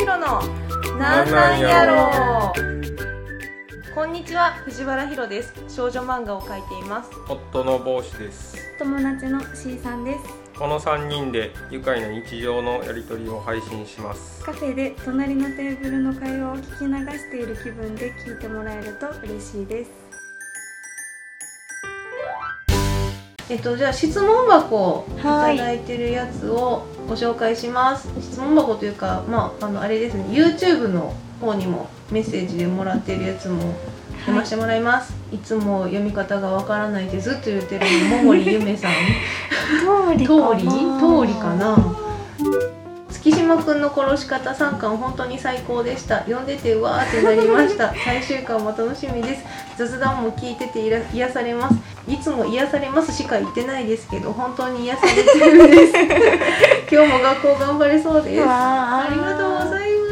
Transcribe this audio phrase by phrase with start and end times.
[0.00, 0.40] ひろの
[0.98, 2.52] なんなんやろ
[3.94, 5.52] こんにちは藤原ひろです。
[5.68, 7.10] 少女漫画を描いています。
[7.28, 8.56] 夫の帽子です。
[8.78, 10.20] 友達の C さんです。
[10.58, 14.42] この3人で愉快な日常のやり取りを配信します。
[14.42, 19.90] カフェで隣のテーブルの会話を聞き流している気分で聞いてもらえると嬉しいです。
[23.50, 25.58] えっとじゃあ質問箱いたはい。
[25.58, 28.08] だいてるやつをご紹介します。
[28.20, 30.26] 質問箱というかまああのあれですね。
[30.30, 33.74] YouTube の方にもメッセージでもらってるやつも
[34.20, 38.92] 読ませてもらいます、い、つも読み方がわからないってずっと言ってる桃李ゆめさん。
[38.92, 41.99] 通り通り通りかな？
[43.30, 46.18] 月島くんの殺し方3巻本当に最高でした。
[46.20, 47.94] 読んでてうわーってなりました。
[48.04, 49.44] 最終巻も楽しみです。
[49.76, 50.80] 雑談も聞いてて
[51.14, 51.74] 癒されます。
[52.08, 55.92] いつも癒されますしか言ってないですけど本当に癒されてるんです。
[56.92, 58.44] 今日も学校頑張れそうです。
[58.44, 60.06] あありがとうございま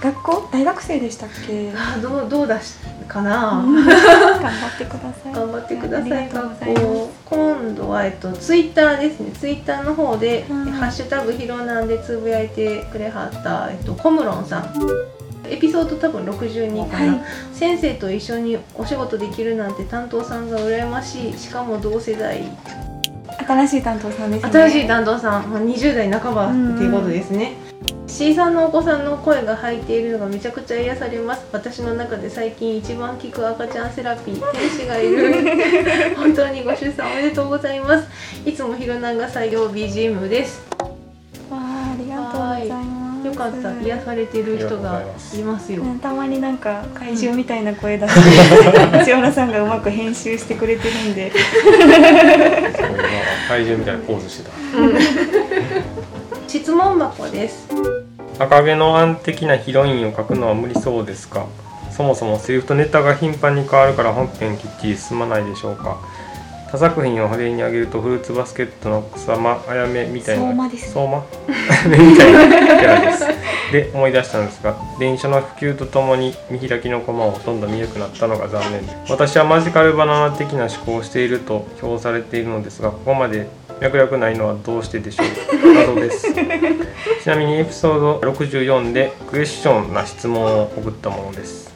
[0.00, 0.02] す。
[0.02, 0.48] 学校？
[0.52, 1.72] 大学生でしたっけ？
[1.74, 2.74] あーどうどうだし？
[3.06, 5.32] かな、頑張ってください。
[5.32, 6.28] 頑張ってください。
[6.28, 9.30] 学校今度はえっとツイッターですね。
[9.32, 10.64] ツイッターの方で「うん。
[10.72, 14.72] ハッシュタグひろなん」でつぶやいてくれはったえっとコムロンさん。
[15.48, 17.22] エピソード多分62かな、はい。
[17.52, 21.38] 先生と一緒にお仕事できるなんて担当さんが羨ましい。
[21.38, 22.42] しかも同世代。
[23.46, 24.50] 新しい担当さんですね。
[24.50, 27.52] 新しい担当さん、まあ、20代半ばっていうことですね、
[28.14, 31.44] C さんのお子さんの声が入っているのがめちゃくちゃ癒されます。
[31.50, 35.34] 私の中で最近一番聞く赤ちゃんセラピー天使がいる。
[36.14, 38.08] 本当にご出産おめでとうございます。
[38.46, 40.62] いつもひろなんが採用 BGM です。
[41.50, 43.26] わあありがとうございます。
[43.26, 43.84] よかった。
[43.84, 45.02] 癒されてる人が
[45.34, 45.82] いますよ。
[45.82, 51.32] ねたまになんか怪獣みたいな声出して藤原さんがうまく編集してくれてるんで。
[51.32, 51.40] そう
[51.80, 51.98] 今
[53.48, 54.50] 怪獣みたいなポーズして
[56.46, 57.66] 質問箱です。
[57.66, 57.74] た
[58.38, 61.46] 赤毛のアン的なヒロインを描くのは無理そうですか？
[61.90, 65.98] そもそもセリフとネタが頻繁に変わるから本編きっちり進まないでしょうか？
[66.72, 71.18] 他作品を例に挙げるとフルーツバスケットの草間あやめみたいな相馬です相馬？
[71.18, 71.24] あ
[71.84, 73.26] やめみたいなキャラです。
[73.70, 78.84] で思い出したんですが電車の普及とともに見開きのコマをほとんど見なくなったのが残念。
[78.84, 83.48] です私はマジカルバナナ的な思考をしていると評されているのですがここまで
[83.80, 85.26] 脈絡ないのはどうしてでしょう？
[85.74, 86.26] 謎です
[87.22, 91.72] ちなみにエピソード64でクエスチョンな質問を送ったものです。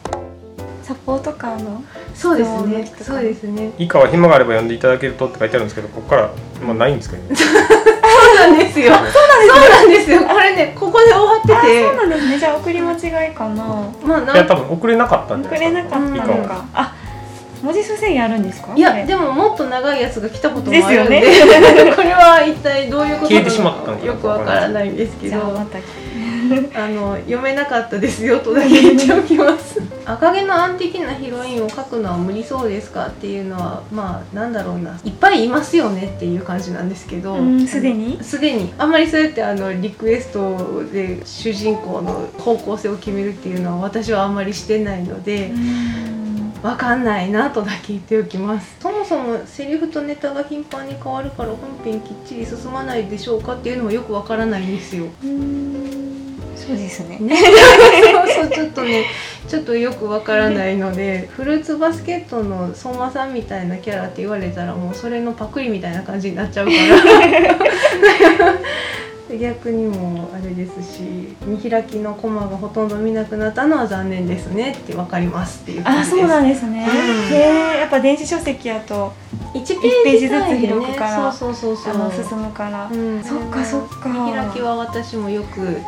[0.83, 1.83] サポートカーの
[2.15, 2.93] そうですね。
[3.03, 3.73] そうですね。
[3.79, 6.31] 以下は暇があれば読んでいただけるとって書いてあるんですけどここから、
[6.65, 7.37] まあ、ないんですけどね。
[8.09, 8.93] そうなんですよ。
[8.95, 10.23] そうなんですよ。
[10.23, 12.39] これねここで終わってあてそうなんですね。
[12.39, 13.65] じゃあ送り間違いかな。
[14.03, 15.97] まあなんいや多分送れなかったんじゃ送ないですか。
[15.99, 16.65] れなかったのか。
[16.75, 16.95] あ
[17.63, 18.73] 文字数制限あるんですか？
[18.75, 21.21] いやでももっと長いやつが来たこともあるんで。
[21.21, 21.41] です
[21.97, 25.31] これは一体どういうこと消えてしまったんかなよくわからないんですけど。
[25.31, 25.79] じゃあまた
[26.75, 29.81] あの読めなかったですよとだけ言っておきます。
[30.07, 34.99] 赤毛のアン的なヒロインを描くのは無理そうですかっていうのはまあなんだろうな。
[35.05, 37.35] いっぱいいますよねっていう感じなんですけど。
[37.35, 38.19] うんすでに？
[38.23, 38.73] すでに。
[38.79, 45.51] あんまりそうやってあのリクエストで主人公の方向性を決めるっていうのは私はあんまりしてないので、
[46.63, 48.77] わかんないなとだけ言っておきます。
[48.81, 55.07] そもそもセリフとネタが頻繁に変わるから本編きっちり進まないでしょうかっていうのもよくわからないんですよ。
[55.23, 56.39] うん。
[56.57, 57.19] そうですね。
[57.21, 57.37] ね。
[57.39, 59.07] そうそうちょっとね
[59.47, 66.79] ちょっとよくわからないのでフルーツバスケットの相馬さんみたいなキャラって言われたらもうそれのパクリみたいな感じになっちゃうから。
[66.79, 68.59] で
[69.37, 76.23] 逆にもあれですし見開きのコマがほとんど見なくなったのは残念ですねってわかりますっていう感あじです。
[76.23, 77.35] そうなんですね、うん。
[77.35, 79.13] へえやっぱ電子書籍やと
[79.55, 81.95] 1ページずつ開くからそうそうそうそう。
[81.95, 84.09] あの進むから、うん、そっかそっか。
[84.09, 85.79] 見開きは私もよく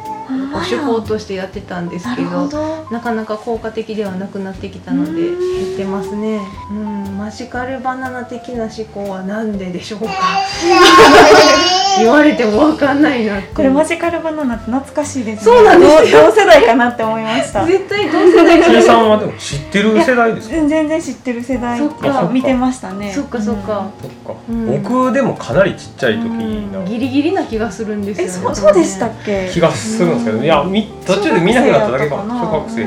[0.55, 2.49] お手法としてやってたんですなけど。
[2.91, 5.65] なかなか効果的ではなくなってきたのでうん。
[5.65, 6.41] 減ってますね。
[6.71, 7.19] うん。
[7.19, 10.07] マジカルバナナ的な思考はなんででしょうか。
[11.98, 13.48] 言われてもわかんないなって。
[13.54, 15.57] これマジカルバナナって懐かしいですね。
[15.57, 17.65] そうなんです同 同世代かなって思いました。
[17.65, 22.28] 絶対同世代辻さんはでも知ってる世代ですか全然知ってる世代そっか。
[22.33, 23.13] 見てましたね。
[23.13, 24.82] そっかそっか、そっか、うん。
[24.82, 26.72] 僕でもかなりちっちゃい時うん。
[26.72, 29.48] のギリギリな気がするんですよえねそうそうでしたっけ？
[29.53, 32.41] 気がするんですけど、いやみ途中で見なくなっただけかな。
[32.41, 32.84] 小学生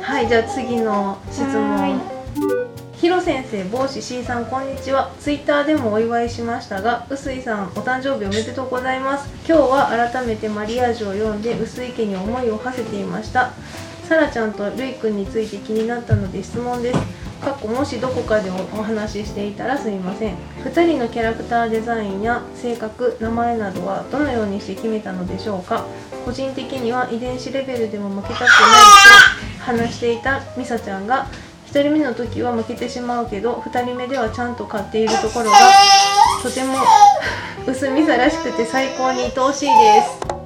[0.00, 0.28] はい。
[0.28, 2.00] じゃあ次の質は問
[2.94, 5.10] ひろ先生帽子 C さんこんにちは。
[5.18, 9.28] ツイッターでもお祝いしましたが臼井さんお誕生日おめでとうございます。
[9.46, 13.50] 今日は改めてマリアージュを読んで臼井家に思いを馳せていました。
[14.08, 16.98] さらちゃんとるいくんについて気になったので質問です
[17.42, 18.54] かっこもしどこかでお
[18.84, 20.36] 話ししていたらすみません。
[20.64, 25.84] 2人のキャラクターデザインや性格名前などはどのようにして決めたのでしょうか。
[26.24, 28.48] 個人的には遺伝子レベルでも負けたくない
[29.66, 31.26] と話していたミサちゃんが
[31.66, 35.56] 1人目の時は負けてしまうけど2人目ではちゃんと買っているところが
[36.44, 36.74] とても
[37.66, 40.42] 薄ミサらしくて最高に愛おしいです。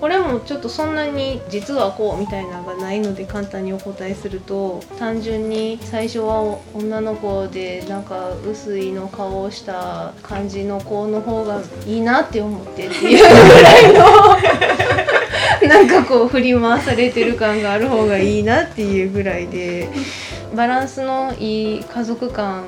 [0.00, 14.04] これもちょっとそんなに実はこうみたいなのがないので簡単にお答えすると単純に最初は女の子でなんか薄いの顔をした感じの子の方がいいなって思ってっていうぐらいの
[15.68, 19.88] なんかこう振り回されてる感がある方がいいなっていうぐらいで
[20.54, 22.66] バランスのいい家族感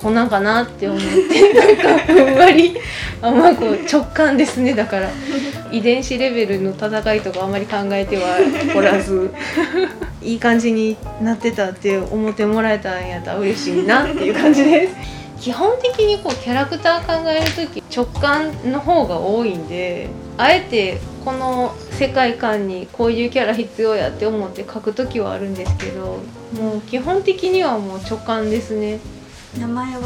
[0.00, 2.74] こんなんかなって思って なんかふんわり
[3.20, 4.72] あんまこう直感ですね。
[4.72, 5.10] だから
[5.70, 8.38] 遺伝子レベルの戦いとかあんまり考えては
[8.74, 9.30] おらず。
[10.22, 15.20] いい感じになってたって思ってもらえたんやったら嬉しいなっていう感じです。
[15.40, 26.18] 基本的にこうキャラクター考える時直感の方が多いんであえてこの世界観にこういうキャラ必要やって思って書く時はあるんですけど
[26.52, 29.00] もう基本的にはもう直感ですね
[29.58, 30.00] 名前は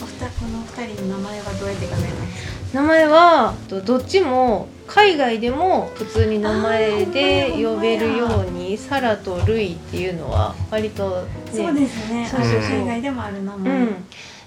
[0.00, 12.28] お二この二人の名前はどうやって考えたんですか名前はとどっちも海外でも普通に名前で呼べるようにサラとルイっていうのは割とねそうですね。
[12.28, 14.04] そうそう海外でもある名う前、ん。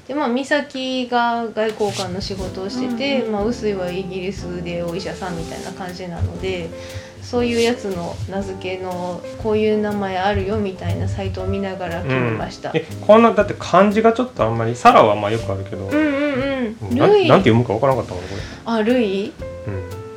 [0.07, 3.31] でまあ美咲が外交官の仕事をしてて、うんうん。
[3.33, 6.69] まあ、臼井はイギリスでお医者さんみたいな感じなので
[7.29, 16.97] そういうやつの名付けのこういう名前あるよみたいなサイトを見ながら決めました、えこんなだって漢字がちょっとあんまりサラはまあよくあるけど、うん、うんうん。
[16.97, 17.27] なルイ。
[17.27, 18.29] なんて読むかわからなかったもんこ
[18.63, 19.33] あルイ？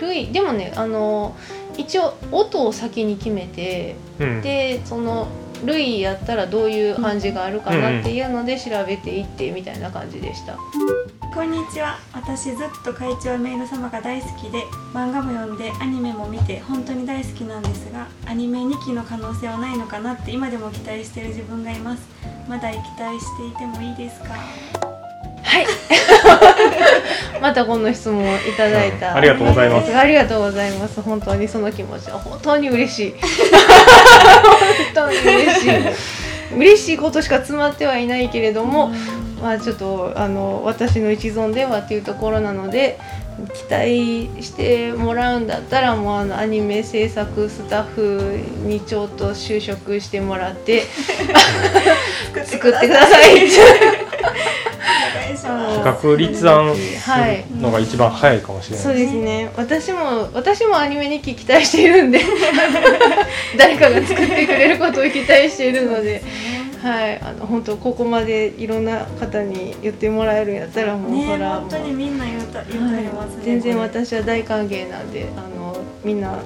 [0.00, 0.30] れルイ？
[0.30, 1.34] でもねあの
[1.76, 5.26] 一応音を先に決めてうん、うん、でその
[5.64, 10.56] ルイやったらどういう漢字があるかなっていうので調べていってみたいな感じでした。
[11.32, 22.03] こんにちは私ずっと会長メイド様が大好きで漫画も読んでアニメも見て本当に大好きなんですがアニメ2期の可能性はないのかなって今でも期待してる自分がいます
[22.49, 24.35] まだ期待していてもいいですか？
[25.43, 25.67] はい。
[27.41, 29.11] またこの質問をいただいた。
[29.11, 31.00] うんありがとうございますありがとうございます。
[31.00, 33.15] 本当にその気持ちは本当に嬉しい。
[34.94, 35.71] 本当に嬉しい。
[36.56, 38.93] 嬉しいことしか詰まってはいないけれども、
[39.40, 42.98] まあちょっとあの私の一存ではっていうところなので
[43.54, 50.82] 期待してもらうんだったらもうあのアニメ制作スタッフにちょっと就職してもらって
[52.44, 53.48] 作ってください。
[55.40, 56.75] 企画立案
[57.60, 59.50] のが一番早いかもしれない、そうですね。
[59.56, 62.20] 私も私もアニメに期待しているんで
[63.56, 66.22] 誰かが作ってくれることを期待しているので
[66.82, 73.88] はいあの本当ここまでいろんな方に言ってもらえるんやったらもう、ねそらもう本当にみんな言うた言うたりますね、全然これ。
[73.88, 76.38] 私は大歓迎なんであのみんな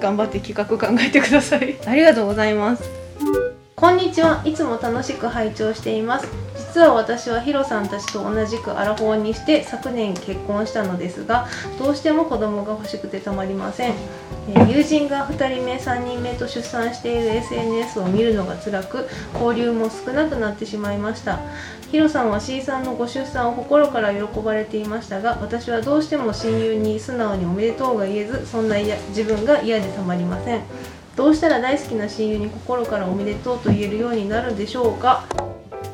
[0.00, 1.76] 頑張って企画考えてください。
[1.86, 2.99] ありがとうございます
[3.80, 4.42] こんにちは。
[4.44, 6.28] いつも楽しく拝聴しています。
[6.54, 11.48] 実は私はヒロさんたちと同じくアラフォーにして昨年結婚したのですが
[11.78, 13.94] どうしても子供が欲しくてたまりません。
[14.68, 21.40] 友人が2人目3人目と出産している SNS を見るのが辛く交流も少なくなってしまいました。
[21.90, 30.60] ヒロさんは C さんのご出産を心から喜ばれていましたが私はどうしても親友に素直におめでとうが言えずそんな自分が嫌でたまりません。
[31.16, 35.24] どうしたら大好きな親友に心からおめでとうと言えるようになるでしょうか？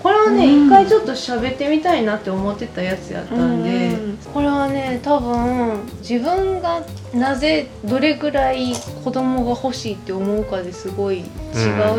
[0.03, 0.67] これはね、うん。
[0.67, 6.83] 一回ちょっと喋ってみたいなって思ってたやつやったんで、うんこれはね多分自分が
[7.15, 11.25] なぜどれぐらい子供が欲しいって思うかですごい違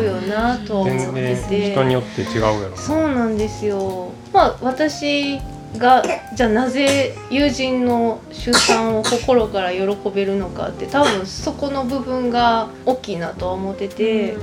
[0.00, 4.10] うよなと思全って然て、人によって違うやろそうなんですよ。
[4.32, 5.38] まあ私
[5.76, 6.02] が
[6.34, 14.36] じゃあなぜ友人の出産を心から喜べるのかって多分そこの部分が大きいなとは思ってて、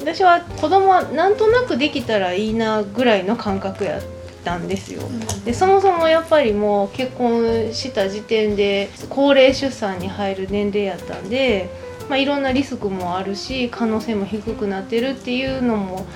[0.00, 4.02] 私は子供はなんとなくできたらいいなぐらいの感覚やっ
[4.44, 5.02] たんですよ。
[5.44, 11.70] でそもそもやっぱりもう結婚した時点で高齢出産に入る年齢やったんで、
[12.08, 16.06] まあ、いろんなリスクもあるし可能性も低くなってるっていうのも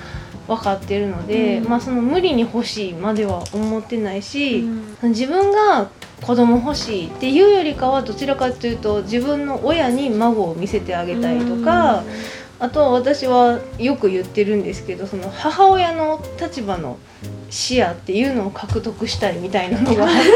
[0.55, 1.69] 分かってるので、うん。
[1.69, 4.59] まあその無理に欲しいまでは思ってないし、
[5.01, 5.09] うん。
[5.09, 5.89] 自分が
[6.21, 12.03] 子供欲しいっていうよりかはどちらかというと自分の親に孫を見せてあげたいとか。
[12.59, 16.99] あとは私はよく言ってるんですけどその母親の立場の
[17.49, 20.29] 視野っていうのを獲得したいみたいなのがあって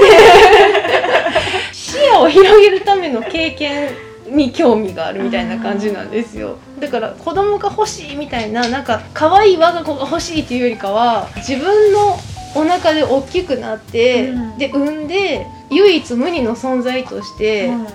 [1.71, 3.91] 視野を広げるための経験
[4.27, 12.17] に興味があるみたいな感じなんですよだから子供が欲しいみたいななんか可愛い我が子が欲しいっていうよりかは自分の
[12.55, 14.57] お腹で大きくなって、うん。
[14.57, 17.87] で産んで唯一無二の存在として、うん。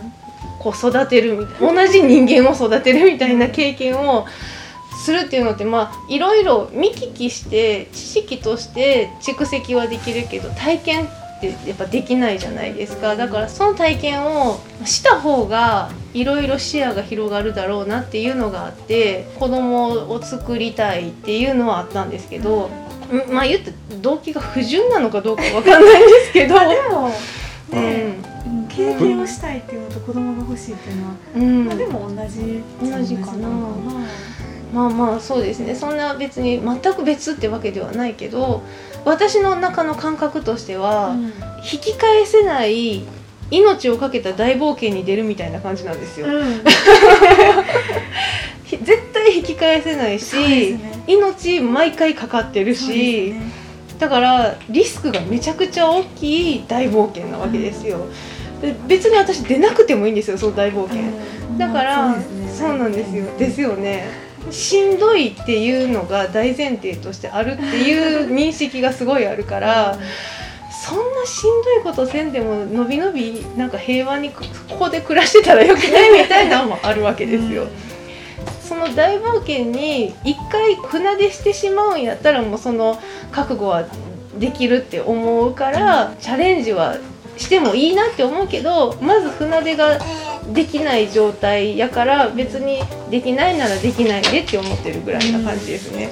[0.58, 4.26] こう育てるみたいな同じ人間を育てるみたいな経験を
[5.02, 11.08] するっていうのってまあいろいろ見聞きして知識として蓄積はできるけど体験
[11.48, 13.16] ってやっぱできないじゃないですか。
[13.16, 22.70] だからその体験をした方がいろいろ視野が広がるだろうなっていうのがあって子供を作りたいっていうのはあったんですけど、
[23.10, 26.58] うんまあ言って動機が不純なのかどうかわかんないんですけど。
[26.58, 27.10] でも
[27.72, 28.06] うね、ん。
[28.06, 28.30] うん
[28.70, 31.66] 経験をしたいっていうのと子供が欲しいっていうのは、うん。
[31.66, 33.48] まあでも同じ同じかな。
[33.48, 33.76] の
[34.72, 35.74] まあまあそうですね。
[35.74, 38.62] そんな別に全く別ってわけではないけど
[39.04, 41.32] 私の中の感覚としては、うん。
[41.60, 43.02] 引き返せない
[43.50, 46.62] 命を懸けた大冒険に出るみたいな感じなんですよ、うん。
[48.64, 51.02] ひ 絶対引き返せないし、ね。
[51.06, 53.42] 命毎回かかってるし、ね。
[53.98, 58.06] だからリスクがめちゃくちゃ大きい大冒険なわけですよ、
[58.62, 61.58] で別に私出なくてもいいんですよその大冒険、うん。
[61.58, 62.24] だから、ね。
[62.56, 63.24] そうなんですよ。
[63.38, 69.98] ですよねしんどいっていうのが大前提としてあるっていう認識がすごいあるから
[70.70, 74.42] そんなしんどいことせんでものびのびなんか平和にこ
[74.78, 77.66] こで暮らしてたらよくないみたいなのもあるわけですよ。
[78.66, 82.98] その大冒険に一回船出してしまうんやったらもうその
[83.30, 83.84] 覚悟は
[84.38, 86.96] できるって思うからチャレンジは
[87.40, 89.98] してもいいなって思うけどまず船出が
[90.52, 92.80] できない状態やから別に
[93.10, 96.10] できないならできないでって思ってるぐらいな感じですね。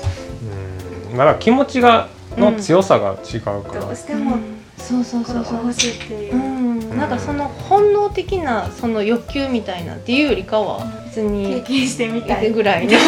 [1.11, 1.17] うん。
[1.17, 4.39] まだ気持ちがの強さが違うから、どうしても
[4.77, 5.57] そうそう子そうそう。
[5.57, 6.35] 供が欲しいっていう。
[6.35, 12.53] う、ん、なんかその本能的なその欲求みたいなっていうよりかは別経に験してみたい。
[12.53, 12.93] ぐらいの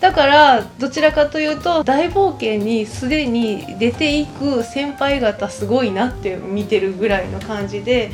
[0.00, 8.10] だからどちらかというと大冒険にすでに出ていく先輩方すごいなって見てるぐらいの感じで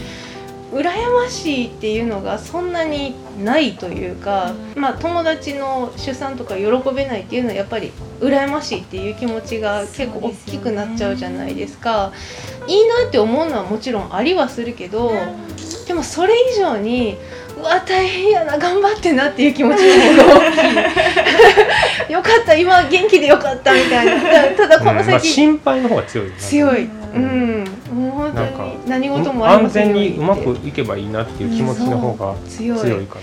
[0.72, 12.12] 羨ましいっていうのがそんなにないというか、まあ友達の出産とか喜べないっていうのはやっぱり羨ましいっていう気持ちが結構大きくなっちゃうじゃないですか。
[12.66, 15.12] いいなって思うのはもちろんありはするけど、
[15.86, 17.16] でもそれ以上に
[17.66, 19.80] わ大変やな頑張ってなっていう気持ち
[20.16, 22.12] の方が大きい。
[22.12, 24.12] よかった今元気でよかったみたいな。
[24.56, 26.36] ただこのうんまあ、先、心配の方が強いな。
[26.36, 27.64] 強い、ううん。
[27.92, 32.78] もう本当なんかに何事もありま安全にうまくいけばいいなっていう気持ちの方が強い。
[32.78, 33.18] 強いか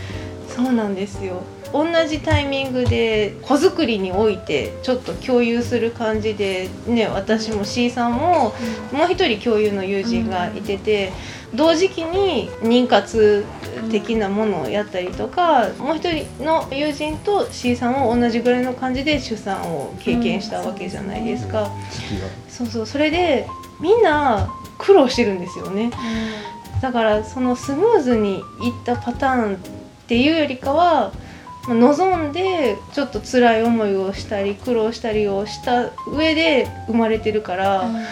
[0.47, 1.41] そうなんですよ。
[1.73, 8.53] 同じタイミングで子作りにおいてちょっと共有する感じでね私も C さんも
[8.91, 11.11] もう一人共有の友人がいてて、
[11.55, 13.45] 同時期に妊活
[13.91, 22.85] 的なものをやったりとか、もう一人の友人と C さんも同じぐらいの感じで出産を経験したわけじゃないですか、な時期がそうそう。
[22.85, 23.47] それで
[23.79, 25.91] みんな苦労してるんですよね。
[26.81, 28.43] だからそのスムーズにいっ
[28.83, 29.57] たパターンっ
[30.07, 31.22] ていうよりかはまあ
[31.69, 37.95] 望んでちょっと辛い思いをしたり苦労したりをした上で生まれてるから、うん。
[37.95, 38.03] うん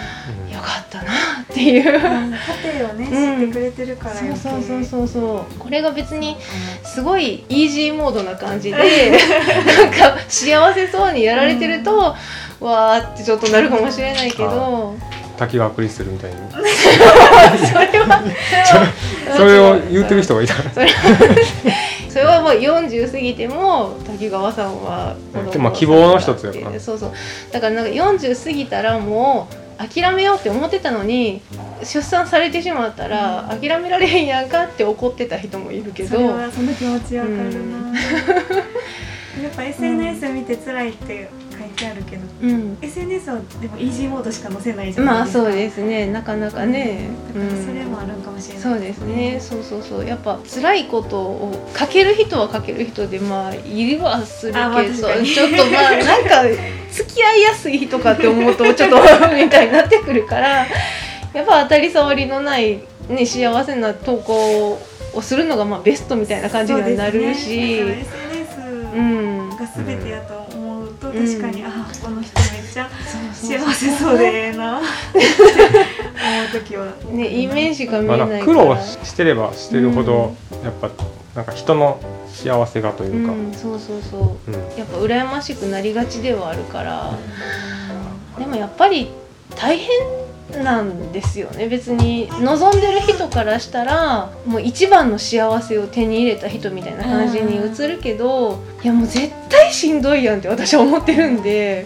[0.51, 1.95] よかったなっていう。
[1.95, 2.01] うん。
[2.01, 5.59] 家庭をね、うん知ってくれてるからそうそうそううそうそう。
[5.59, 6.35] これが別に
[6.83, 12.15] すごいイージーモードな感じでなんか幸せそうにやられてると、
[12.59, 14.95] わーってちょっとなるかもしれないけど。
[15.37, 16.37] 滝川クリステルみたいに。
[16.53, 18.23] それは
[19.35, 20.53] それを言ってる人がいた。
[20.71, 20.87] それ
[22.11, 26.79] それはもう40過ぎても滝川さんは子供をまあ希望の一つやから。
[26.79, 27.11] そうそう。
[27.51, 29.47] だからなんか40過ぎたらも
[29.79, 31.41] う諦めようって思ってたのに
[31.81, 36.09] 出産されてしまったら諦められへんやんかって怒ってた人もいるけど。
[36.09, 37.93] それはその気持ちわかるな、うん。
[37.93, 41.29] やっぱ SNS 見て辛いって
[41.81, 42.77] 書いてあるけど、うん。
[42.81, 46.11] SNS はでもイージーモードしか載せないじゃないまあですかそうですね。
[46.11, 50.05] なかなかね、だからそれうんもあるんかもしれない、そうですね、そうそうそう。
[50.05, 54.65] やっぱ辛いことをかける人はかける人でまあいるはするけど、
[55.23, 56.43] ちょっとまあなんか
[56.91, 58.97] 付き合いやすい人かって思うと ちょっと
[59.35, 60.65] みたいになってくるから
[61.33, 64.79] やっぱ当たり障りのない、ね、幸せな投稿
[65.13, 67.77] をするのがまあベストみたいな感じにはなるし。
[67.77, 68.05] そうですね。
[68.05, 69.49] だから SNS うん。
[69.49, 70.40] が全てやと
[71.11, 71.41] 思うと、うん。
[71.41, 72.89] 確かに、あこの人めっちゃ
[73.33, 74.79] 幸せそうでええな。
[74.79, 74.87] って
[75.17, 76.93] 思う時は。
[77.11, 80.89] ねいい面しか見まあえないから、苦労してればしてるほど、やっぱ
[81.35, 84.51] なんか人の幸せがというか、うん、そうそうそう。
[84.51, 84.77] うん。
[84.77, 87.13] やっぱ羨ましくなりがちではあるから、
[88.37, 89.11] でもやっぱり
[89.55, 90.09] 大変っ
[90.59, 91.67] なんですよね。
[91.67, 101.85] 別に望んでる人からしたらもう一番の幸せを手に入れた人みたいな感じに映るけどいやもう絶対しんどいやんって私は思ってるんで。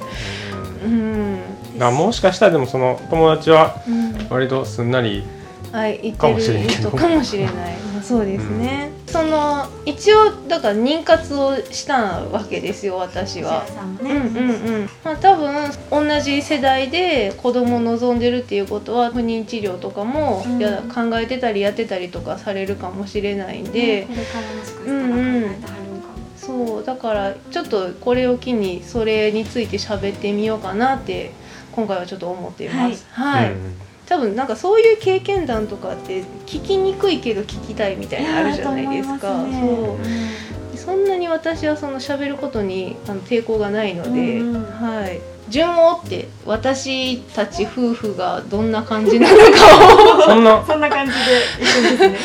[0.83, 1.39] うん、
[1.79, 5.23] もしかしたらでもその友達はうん、割とすんなり
[5.71, 6.91] はいってる人。
[6.91, 7.53] かもしれない、
[7.93, 13.65] まあ、そうですね、その一応だから妊活をしたわけですよ私は。
[14.01, 14.51] ね、うんうんう
[14.83, 14.89] ん。
[15.03, 20.59] まあ、多分同じ世代で子供を望んでるっていうことは不妊治療とかも、うん。
[20.59, 31.31] いや考えてたりやってたりとかされるかもしれないんで、これからもしかしたら考えてはるんかも、そうだからちょっとこれを機にそれについて喋ってみようかなって
[31.71, 33.05] 今回はちょっと思っています。
[33.11, 33.73] はい、うん
[34.07, 39.43] 多分なんかそういう経験談とかって聞きにくいけど聞きたいみたいなのあるじゃないですか。
[39.43, 45.19] そうそんなに私はその喋ることにあの抵抗がないので、うんうんはい。
[45.47, 50.63] 順を追って私たち夫婦がどんな感じなのかそんな。
[50.65, 51.89] そんな感じで。
[51.89, 52.17] ですね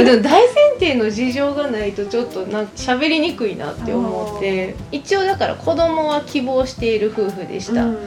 [0.00, 4.74] をでも大前提の事情がないとちょっとなんか喋りにくいなって思って。
[4.92, 7.98] 一応だから子供は希望している夫婦でした、うん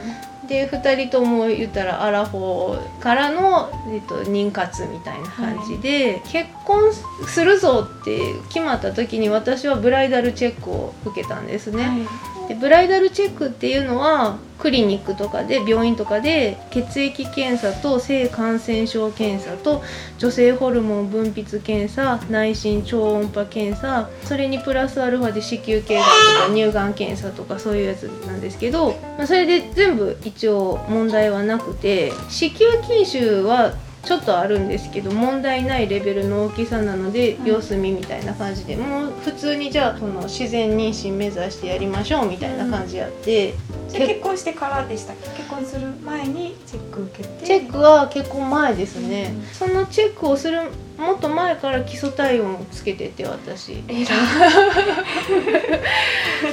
[0.46, 6.92] で2人とも言ったらアラフォーからの、えっと、妊活みたいな感じで、結婚
[7.26, 11.84] するぞって決まった時に私はブライダルチェックを受けたんですね。
[11.84, 19.82] はいでブライダルチェックっていうのはクリニックとかで病院とかで血液検査と性感染症検査と
[20.18, 33.74] 女性ホルモン分泌検査内心超音波検査それにプラスアルファで子宮頸がんとか乳がん検査とかそういうやつなんですけど、まあ、それで全部一応問題はなくて子宮筋腫は
[34.04, 37.46] ちょっとあるんですけど問題ないレベルの大きさなのでうん。
[37.46, 43.54] 様子見みたいな感じでもう普通にじゃあその自然妊娠目指してやりましょうみたいな感じやって、
[43.88, 45.28] じゃあ結婚してからでしたっけ？
[45.30, 47.46] 結婚する前にチェック受けて。
[47.46, 49.42] チェックは結婚前ですね、うん。
[49.46, 50.60] そのチェックをする
[50.98, 53.82] もっと前から基礎体温をつけてて私。
[53.88, 54.14] えら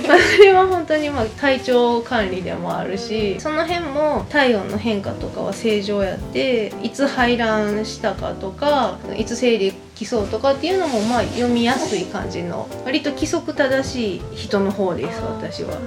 [0.08, 15.78] まあそれは本当にまあ体調管理でもあるしその辺も体温の変化とかは正常やっていつ排卵したかとかいつ生理来そうとかっていうのもまあ読みやすい感じの割と規則正しい人の方です私は。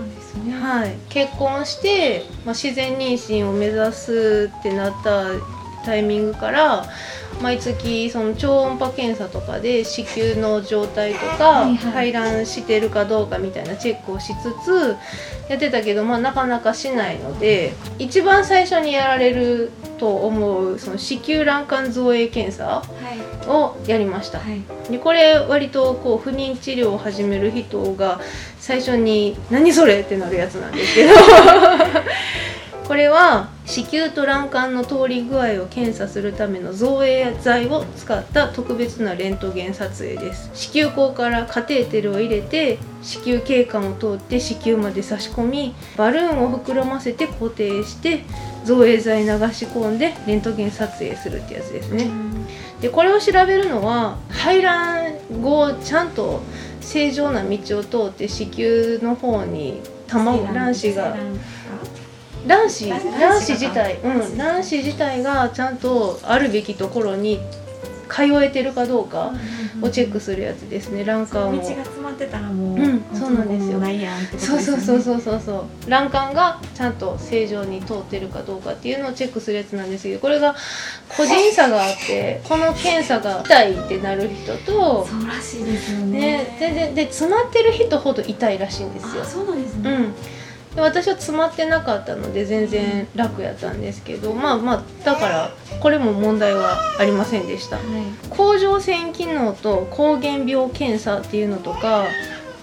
[0.61, 5.27] はい、結婚して、まあ、自然妊娠を目指すってなった
[5.85, 6.85] タイミングから
[7.43, 14.97] 毎月その超音波検査とかで子宮の状態とか、排卵してるかどうかみたいなチェックをしつつ
[15.49, 24.39] やってたけど、まあ、なかなかしないので一番最初にやられると思うその子宮卵管造影検査はいをやりました。
[24.39, 28.21] はいでこれ割とこう不妊治療を始める人が
[28.59, 31.13] 最初に「何それ?」ってなるやつなんですけど
[32.87, 40.51] これは子宮と卵管の通り具合を検査するための造影剤を使った特別なレントゲン撮影です。
[40.53, 48.25] 子宮口からカテーテルを入れて子宮頸管を通って子宮まで差し込みバルーンを膨らませて固定して
[48.65, 52.11] 造影剤流し込んでレントゲン撮影するってやつですね、
[52.81, 56.43] でこれを調べるのは排卵後ちゃんと
[56.81, 61.17] 正常な道を通って子宮の方に卵卵子が
[62.47, 67.41] 卵子卵子自体うん卵子自体がちゃんとあるべきところに
[68.15, 69.33] 通えてるかどうか
[69.83, 71.63] をチェックするやつですね卵道が管を。
[71.65, 73.79] 詰まってたらもう、うんそうなんですよ。
[73.79, 74.83] ないやんってことですそうよね。
[74.85, 75.91] そうそうそうそうそう。
[75.91, 80.55] 卵管がちゃんと正常に通ってるかどうかっていうのをチェックするやつなんですけどこれが
[81.17, 86.21] 個人差があってこの検査が痛いってなる人とそうらしいですよね。
[86.21, 89.23] ね全然で詰まってる人ほど痛いらしいんですよ。
[89.23, 90.15] あそうなんですね、うん
[90.75, 97.77] で私は詰まってなかったので全然楽やったんですけどまあまあだからこれも問題はありませんでした。
[97.77, 97.85] はい。
[98.31, 102.07] 甲状腺機能と膠原病検査っていうのとか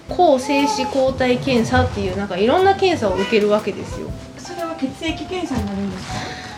[0.09, 4.09] 抗精子抗体検査っていうなんかいろんな検査を受けるわけですよ。
[4.37, 6.50] それは血液検査になるんですか？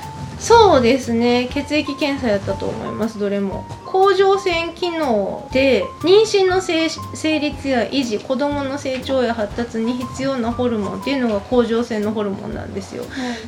[0.44, 1.48] そうですね。
[1.50, 3.18] 血液検査やったと思います。
[3.18, 3.66] どれも。
[3.86, 13.06] 甲状腺機能で妊娠の成成立や維持子どもの成長や発達に必要なホルモンっていうのが甲状腺のホルモンなんですよ。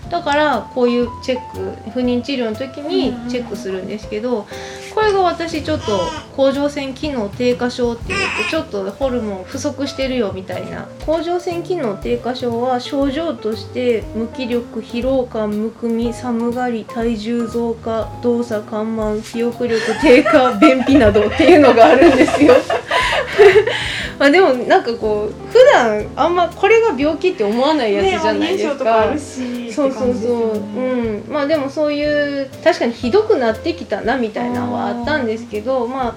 [0.10, 4.48] だからこういうチェック不妊治療の時にチェックするんですけど
[4.96, 6.00] これが私ちょっと
[6.38, 10.88] 甲状腺機能低下症って言ってちょっとホルモン不足してるよみたいな。
[11.06, 22.54] 甲状腺機能低下症は症状として無気力疲労感むくみ寒がり体重増加動作緩慢記憶力低下便秘などっていうのがあるんですよ。
[24.18, 28.74] まあでもなんかこう普段あんまこれが病気って思わないやつじゃないですか。
[28.74, 31.26] ね、とかあるしそうそうそう、うん。
[31.30, 36.16] まあでもそういう確かにひどくなってきたなみたいなのはあったんですけどまあ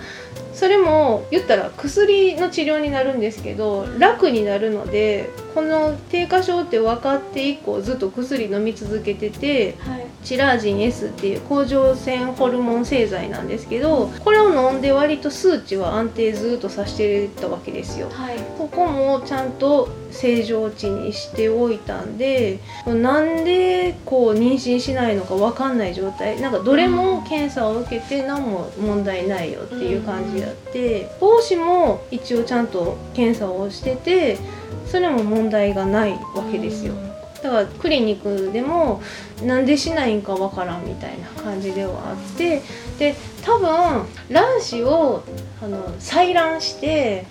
[0.55, 18.09] それも言ったら薬の治療になるんですけど楽になるのでこの低下症って分かって以降ずっと薬飲み続けてて、はい、チラージン S っていう甲状腺ホルモン製剤なんですけどこれを飲んで割と数値は安定ずっとさせてたわけですよ。
[18.11, 34.39] はい、ここもちゃんと正常値にしておいたんでなんでこう妊娠しないのか分かんない状態なんかどれも検査を受けて何も問題ないよっていう感じやって帽子も一応ちゃんと検査をしてて
[34.87, 36.95] それも問題がないわけですよ。
[37.43, 39.01] だからクリニックでも
[39.45, 42.63] なんでしないんかわからんみたいな感じではあって
[42.99, 45.23] で多分卵子を
[45.63, 47.27] あの採卵して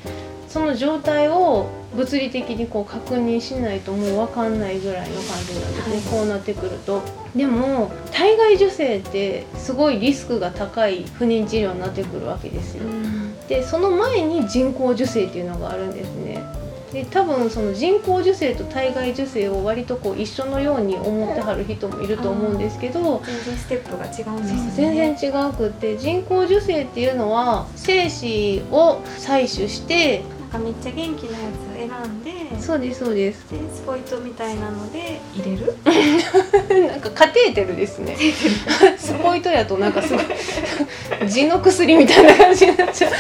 [0.47, 7.01] その状態を物理的にこう確認しないともう分かんないぐらいの感じなんですね、はい、こうなってくると。
[7.35, 12.83] でも体外受精ってすごいリスクが高い不妊治療になってくるわけですよ、
[13.47, 16.41] でその前に人工授精っていうのがあるんですね
[16.91, 24.71] で多分その人工授精と体外受精を割とこう一緒のように思ってはる人もいると思うんですけど全然ステップが違うんですね。
[24.95, 33.49] 全然違うくって人工授精っていうのは精子を採取してなんかめっちゃ元気なやつ選んでそうですそうです。
[33.51, 35.77] でスポイトみたいなので入れる？
[36.89, 38.17] なんかカテーテルですね。
[38.97, 40.23] スポイトやとなんかすごい
[41.21, 43.13] 痔の薬みたいな感じになっちゃう。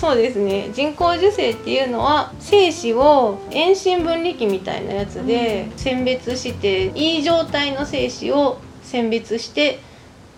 [0.00, 0.70] そうですね。
[0.72, 9.78] 人工授精っていうのは精子を遠心分離器みたいなやつで選別して、いい状態の精子を選別して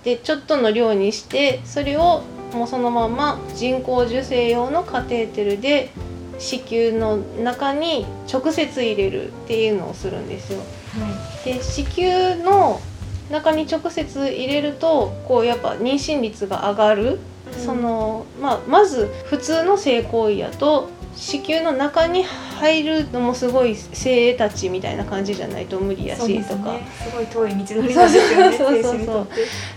[0.05, 5.91] でちょっとの量にしてそれをもうそのまま人工授精用のカテーテルで
[6.39, 10.59] 子宮の中に直接入れるっていうのをするんですよ。
[10.59, 10.65] は
[11.47, 12.81] い、で子宮の
[13.31, 17.21] 中に直接入れるとこうやっぱ妊娠率が上がる、
[17.57, 29.29] うん、そのまあ、まず普通の性行為やと子宮の中に入るのもすごい精鋭たちみたいな感じじゃないと無理やしとか、ね、すごい遠い道のりなんですよねそうそうそう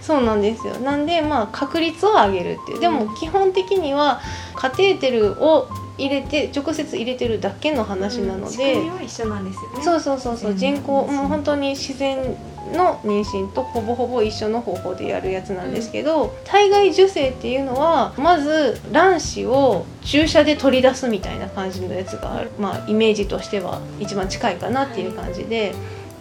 [0.01, 0.73] そうなんですよ。
[0.79, 2.79] なんでまあ確率を上げるっていう。
[2.79, 4.19] でも基本的には
[4.55, 9.83] カテーテルを入れて直接入れてるだけの話なので、うん、は一緒なんですよね。
[9.83, 10.55] そうそうそうそう。
[10.55, 12.17] 人工もう本当に自然
[12.73, 25.73] の妊娠とほぼほぼ一緒の方法でやるやつなんですけど、うん、体外受精っていうのはまず卵子を注射で取り出すみたいな感じのやつがある、まあ、イメージとしては一番近いかなっていう感じで。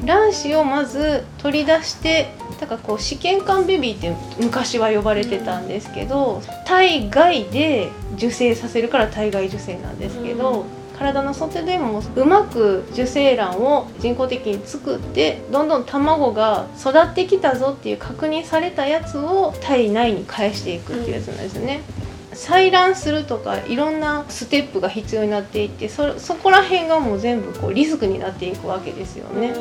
[0.04, 2.30] 卵子をまず取り出して
[2.60, 10.64] だからこう試験管ベビーって昔は呼ばれてたんですけど体外で受精させるから体外受精なんですけど、
[10.98, 21.82] 体の外でもうまく受精卵を人工的に作ってどんどん卵が育ってきたぞっていう確認されたやつを体内に返していくっていうやつなんですね。
[22.32, 29.54] 採卵するとかいろんなステップが必要になっていってそそこら辺がもう全部こうリスクになっていくわけですよね。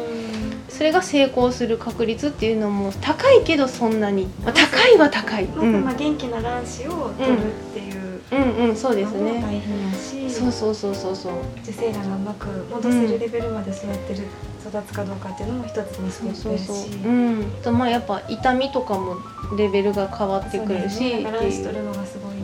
[0.76, 8.70] それが成功する確率っていうのも高いけどそんなに、まあ、高いは高い、まずまあ元気な卵子を取るっていう、うん、うん。
[8.70, 8.76] うん。
[8.76, 9.42] そうですね。
[9.42, 11.34] 大変やしそうそうそうそうそう。
[11.64, 14.28] 受精卵がうまく戻せるレベルまで育ってる、
[14.68, 16.66] 育つかどうかっていうのも一つのステップやし。
[16.66, 19.16] そうそうそう、うん、とまあやっぱ痛みとかも
[19.58, 22.36] レベルが変わってくるし、ね、卵子取るのがすごい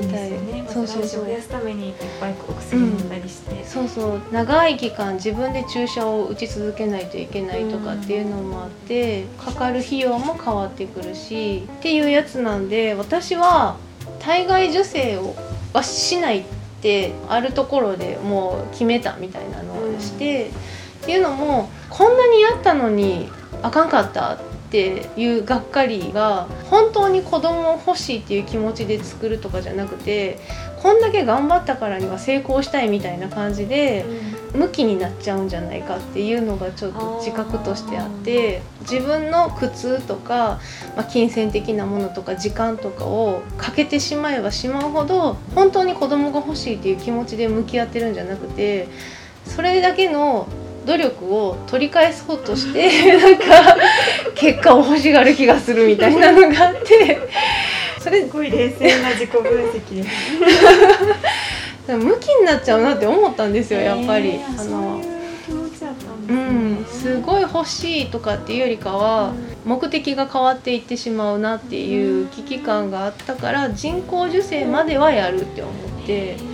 [0.00, 0.64] 痛いんですよね。
[0.68, 1.24] そうそうそう。
[1.24, 4.20] 増やすためにいっぱいお薬飲んだりして、うん、そうそう。
[4.32, 13.76] 長い期間自分で注射を打ち続けないといけないとかっていうのもあって、かかる費用も変わってくるしっていうやつなんで私は
[14.20, 15.34] 体外受精を
[15.72, 16.44] はしないっ
[16.80, 20.52] てあるところでもう決めたみたいなのをして、うん、っ
[21.06, 23.28] ていうのもこんなにやったのに
[23.62, 30.38] あかんかったっていうがっかりが本当に子供を欲しいっていう気持ちで作るとかじゃなくて
[30.82, 34.04] こんだけ頑張ったからには成功したいみたいな感じで、
[34.54, 40.60] 向きになっちゃうんじゃないかっていうのがちょっと自覚としてあって自分の苦痛とか、
[40.94, 48.88] まあ、金銭的なものとか時間とかをかけてしまえばしまうほど本当に子供が欲しいっていう気持ちで向き合ってるんじゃなくて
[49.46, 50.46] それだけの
[50.84, 53.76] 努力を取り返そうとして なんか
[54.34, 57.18] 結果を欲しがる気がするみたいなのがあって
[57.98, 64.40] それ すごい冷静な自己分析です向きになっちゃうなって思ったんですよやっぱり。
[64.58, 65.00] あの
[66.26, 69.34] うん、すごい欲しいとかっていうよりかは、
[69.66, 76.53] 目的が変わっていってしまうなっていう危機感があったから人工授精まではやるって思って。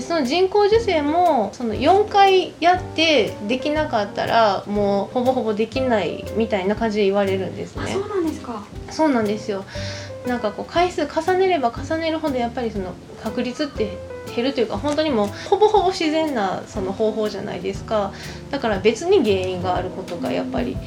[0.00, 7.82] でその人工授精もその4回やってできなかったらもうほぼほぼできないみたいな感じで言われるんですね。
[7.84, 8.64] あそうなんですか。
[8.90, 9.64] そうなんですよ。
[10.26, 13.98] なんかこう回数重ねれば重ねるほどやっぱりその確率って
[14.34, 18.12] 減るというか本当にもうほぼほぼ自然なその方法じゃないですか。
[18.50, 20.78] だから別に原因があることがやっぱり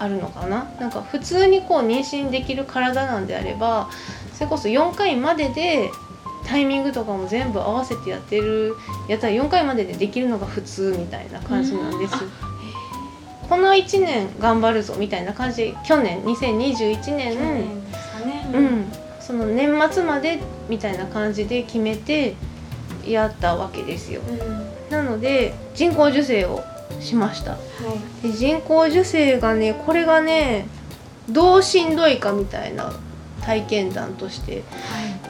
[0.00, 0.68] あるのかな。
[0.80, 3.88] なんか普通にこう妊娠できる体なんであれば
[4.34, 5.88] それこそ4回までで
[6.46, 8.76] タイミングとかも全部合わせてやってる
[9.08, 12.14] やったら4回まででできるのが普通みたいな感じなんです。
[12.14, 13.48] うん。
[13.48, 15.56] この1年頑張るぞみたいな感じ。
[15.56, 17.36] で去年2021年
[18.54, 22.36] うん、その年末までみたいな感じで決めて
[23.04, 24.20] やったわけですよ。
[24.20, 24.38] うん。
[24.38, 26.62] はなので人工授精を
[27.00, 27.54] しました。
[27.54, 28.28] い。
[28.28, 30.68] で人工授精がねこれがね
[31.28, 32.92] どうしんどいかみたいな
[33.46, 34.62] 体験談としてはい。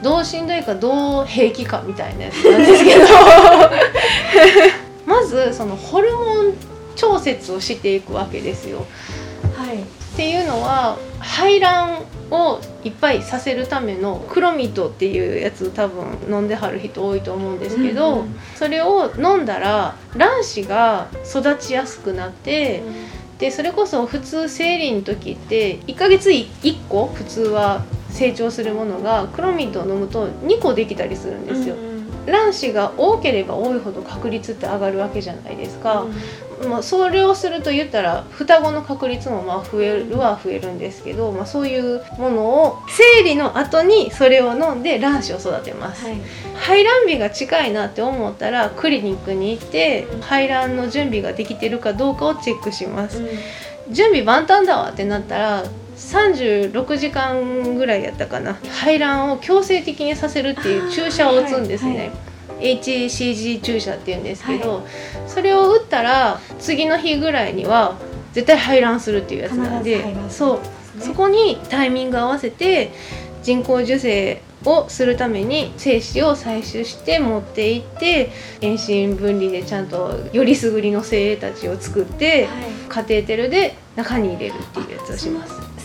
[0.03, 3.05] どうしんどいかどう平気かみたいなやつなんですけど。
[5.05, 6.53] まずそのホルモン
[6.95, 8.85] 調節をしていくわけですよ。
[9.55, 9.77] はい。
[9.77, 9.79] っ
[10.15, 22.81] ていうのは排卵をいっぱいさせるためのクロミトっていうやつ多分飲んではる人多いと思うんですけど、うんうんそれを飲んだら卵子が育ちやすくなって、
[23.37, 27.85] でそれこそ普通生理の時って1ヶ月1個普通は
[28.17, 31.75] 成長するものがクロミトを飲むと2個できたりするんですよ。
[31.75, 36.05] うんうん卵子が多ければ多いほど確率って上がるわけじゃないですか。
[36.67, 46.17] まあ、それをすると言ったら双子の確率もまあ増えるは増えるんですけど、まあ、そういうものを生理の後にそれを飲んで卵子を育てます、はい。
[46.55, 50.21] 排卵日が近いなって思ったらクリニックに行ってうん。
[50.21, 53.19] 排卵の準備ができてるかどうかをチェックします。
[53.19, 53.93] うん。
[53.93, 55.63] 準備万端だわってなったら
[55.97, 58.57] 36時間ぐらいやったかな。
[58.71, 62.11] 排卵を強制的にさせるっていう注射を打つんですね、
[62.59, 64.85] HCG 注射っていうんですけど、
[65.27, 67.97] それを打ったら次の日ぐらいには
[68.33, 70.59] 絶対排卵するっていうやつなんで必ず排卵するそう。
[71.01, 72.91] そこにタイミング合わせて
[73.43, 78.31] 人工授精をするために精子を採取して持っていって
[78.61, 82.63] 遠心分離でちゃんとよりすぐりの精鋭たちを作ってはい。
[82.89, 85.76] カテーテルで中に入れるっていうやつをします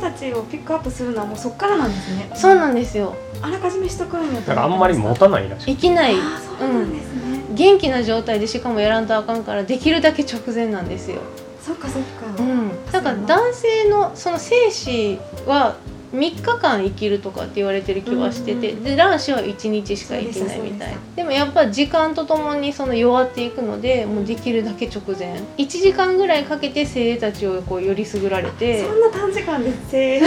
[0.00, 2.30] たちをピックアップするのはもうそっからなんですね。
[2.34, 3.14] そうなんですよ。
[3.42, 6.14] あらかじめしとくんやだからあんまり持たないらしいいきない。
[6.14, 11.20] そうなんですね、元気な状態でしかもやらんとあかんからできるだけ直前なんですよ。
[11.62, 15.76] そっかそっか、うん、だから男性のその精子は
[16.12, 18.78] 3日間生きるとかって言われてる気はしてて、うん。
[18.78, 20.96] うんで卵子は1日しか生きないみたい。
[21.16, 25.40] でもやっぱ時間とともにその弱っていくのでもうできるだけ直前。
[25.58, 28.84] 1時間ぐらいかけて精鋭たちをこうよりすぐられて。
[28.84, 30.26] そんな短時間で精鋭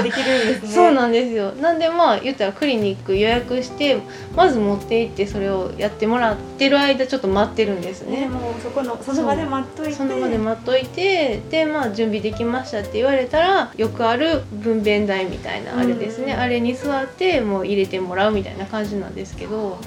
[0.00, 0.68] をピッできるんですね。
[0.68, 1.52] そうなんですよ。
[1.52, 3.98] なんでまあ言ったらクリニック予約して
[4.36, 8.20] まず持って行ってそれをやってもらってる間ちょっと待ってるんですね。
[8.20, 9.92] ねもうそこのその場で待っといて。
[9.94, 19.78] その場で待っといてでまあ準備できましたって言われたらよくある分娩台みたいなあれですね、うんあれに座ってもう入れてもらうみたいな感じなんですけど。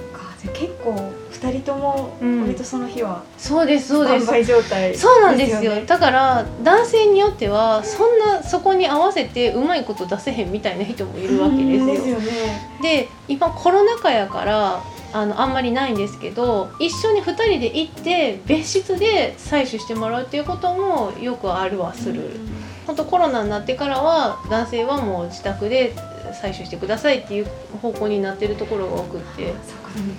[0.50, 0.96] 結構
[1.30, 4.44] 二人ともうん割とその日はそうですそうです。
[4.44, 5.76] 状態そうなんですよ。
[5.76, 11.84] ねだから男性によってはそんなそこに合わせてうまいこと出せへんみたいな人もいるわけですよ。
[11.84, 11.88] うん。
[11.88, 12.80] ですよね。
[12.82, 22.22] で今コロナ禍やからあのあんまりないんですけど一緒に2人で行って別室で採取してもらうっていうこともよくあるはする。
[22.22, 25.94] うん本当コロナになってからは男性はもう自宅で
[26.34, 27.48] 採取してくださいっていう
[27.82, 29.54] 方向になってるところが多くって、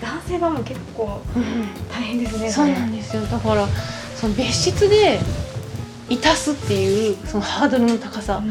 [0.01, 1.20] 男性版も結構
[1.90, 3.22] 大変ですね そうなんですよ。
[3.22, 3.66] だから
[4.14, 5.18] その別室で
[6.09, 8.42] いたすっていうそのハードルの高さ。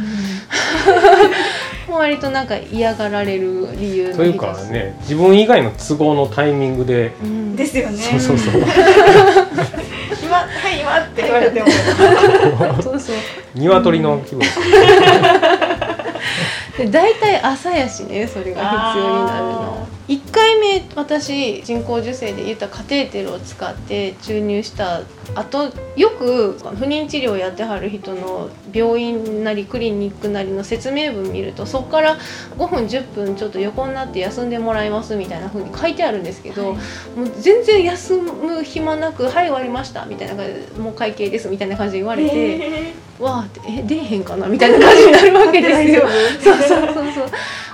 [1.88, 7.56] も割となんか嫌がられる理由のというかね自分以外の都合のタイミングでうん。
[7.56, 7.98] ですよね。
[7.98, 8.62] そうそうそう。
[8.62, 8.68] 今
[10.48, 11.68] はい今って言われても。
[12.82, 13.16] そうそう。
[13.56, 14.42] 鶏の気分
[16.78, 18.62] で大体朝やしねそれが
[18.94, 25.04] 必要になるの1回目私人工授精で言ったカテーテルを使って注入した
[25.36, 32.18] 後よく不妊治療やってはる人の病院なりクリニックなりの説明文見るとそこから
[32.60, 36.78] 5分10分ちょっと横になって休んでもらいますみたいな風に書いてあるんですけど、はい
[37.16, 42.36] もう全然休む暇なく「はい終わりました」みたいな感じで「もう会計です」みたいな感じで言われて。
[42.36, 46.08] へ わあってえ出えへんかなみたいな感じになるわけーですよ。
[46.42, 47.26] そうそうそうそう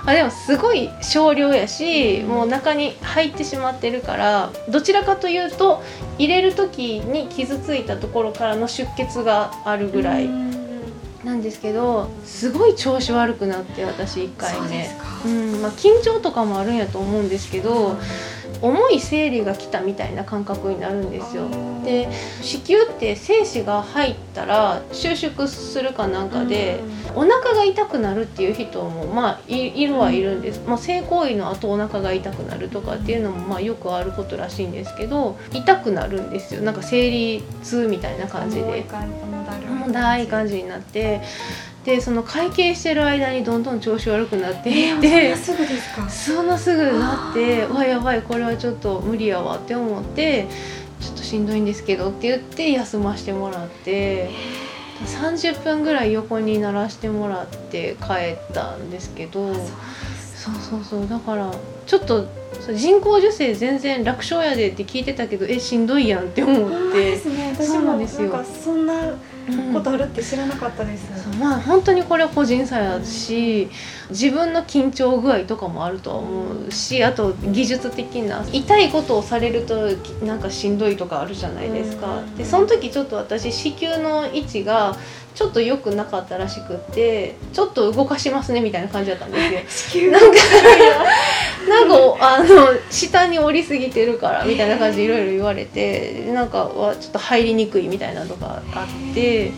[0.04, 5.82] あでもすごい少量やしもう中に入ってしまってるからどちらかというと
[6.18, 10.48] 入れる時に傷ついたところからの出血がある夫ぐらいうん
[11.24, 14.84] なんですけどすごい調子悪くなって私1回目
[15.22, 15.60] そうん。
[15.60, 17.96] まあ、緊張とかもあるんやと思うんですけど
[18.60, 21.48] 重い生理が来たみたいな感覚になるんですよ。
[21.84, 22.08] で
[22.42, 26.80] 子宮って精子が入ったら収縮するかなんかで、
[27.14, 36.62] お腹が痛くなるっていう人もまあいいるはいるんです、まあ、性行為の後お腹が痛くなるとかっていうのもまあよくあることらしいんですけど痛くなるんですよ。
[36.62, 38.84] なんか生理痛みたいな感じで。
[39.88, 41.20] 重たい感じになって
[41.88, 46.08] でその会計してる間にどんどん調子悪くなっていって、えーそんなすぐですか？
[46.10, 50.46] そんなすぐなって「わやばいこれはちょっと無理やわ」って思って
[51.00, 54.28] 「ちょっとしんどいんですけど」って言って休ましてもらって
[55.06, 61.50] 30分ぐらい横にならしてもらって帰ったんですけどそうそうそうだから
[61.86, 62.26] ちょっと
[62.74, 67.18] 人工授精全然楽勝やでって聞いてたけどえしんどいやんって思って。
[67.64, 69.18] そうなもんですよなんかそんなうん
[69.72, 73.68] ことあるって知らなかったです、そうまあ本当にこれは個人差やし
[74.10, 79.88] 自分の緊張具合とかもあるとは思うしあと技術的な痛いことをされると
[80.24, 82.18] なんかしんどいとかあるじゃないですか。
[82.18, 82.36] うん。
[82.36, 84.96] でその時ちょっと私子宮の位置が
[85.38, 90.10] ちょっと良くなかったらしくってちょっと動かしますねみたいな感じだったんですよ。
[90.10, 90.26] なんか
[91.68, 99.52] なんかあの下に降りすぎてるからみたいな感じでいろいろ言われてなんかはちょっと入りにくいみたいなのがあって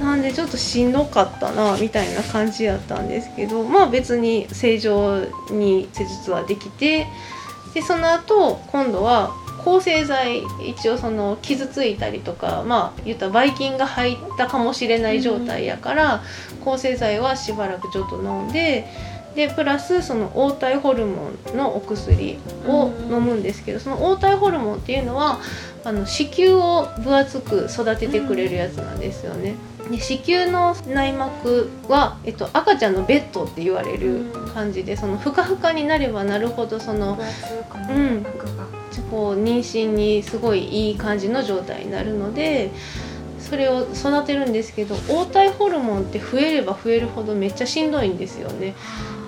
[0.00, 7.08] なんでちょっとしんどかったなみたいな感じやったんですけどまあ別に正常に施術はできて
[7.74, 9.32] でその後今度は
[9.64, 16.22] 抗生剤一応その傷ついたりとかまあ言ったらばい菌が入ったかもしれない状態やから、
[16.64, 18.86] 抗生剤はしばらくちょっと飲んで
[19.34, 25.40] でプラスその黄体ホルモンのお薬を飲むんですけど、その黄体ホルモンっていうのは
[25.84, 29.54] あの子宮を分厚く育ててくれるやつなんですよね。
[29.90, 34.24] で子宮の内膜は、えっと、赤ちゃんのベッドって言われる
[34.54, 37.18] 感じでそのふかふかになればなるほどその
[37.90, 38.24] うん
[39.02, 42.70] こう妊娠にすごいいい感じの状態になるので
[43.38, 48.74] それを育てるんですけど黄体ホルモンって増えれば増えるほどめっちゃしんどいんですよね。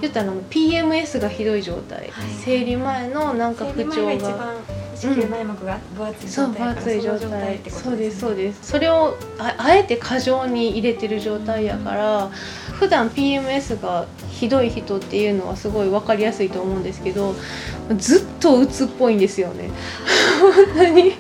[0.01, 2.11] 言ったら PMS がひどい状態、はい。
[2.45, 4.55] 生理前のなんか不調が
[4.97, 7.41] 子宮内膜が分厚い状態状態。
[7.41, 8.59] 態ってことそうですそうねです。
[8.63, 12.31] それをああえて過剰に入れてる状態やから
[12.79, 17.35] 普段 PMS がひどい人っていうのはすごい分かりやすいと思うんですけど
[17.97, 19.71] ずっと鬱っぽいんですよね。
[20.41, 21.15] 本当に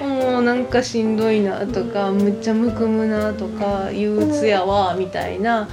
[0.00, 5.68] もうなんかしんどいなとかむっちゃむくむなとか憂鬱やわみたいな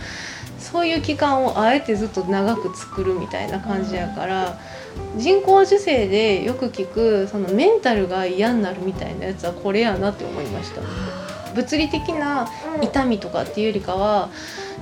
[0.60, 4.58] そういう期間をあえてずっと長く作るみたいな感じやから
[5.18, 10.82] 人工授精でよく聞くそのメンタルが嫌になるみたいなやつはこれやなって思いました。
[11.54, 12.50] 物理的な
[12.82, 14.30] 痛みとかっていうよりかは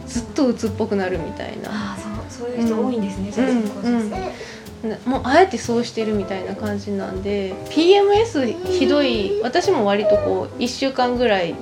[0.08, 1.69] ずっと鬱っぽくなるみたいな。
[1.69, 3.62] ああそうそういう人多いんですね、うん。
[3.63, 4.52] 人工授精。
[4.88, 11.56] なもうあえてそうしてるみたいな感じなんで PMS ひどい私も割とこう1週間ぐらい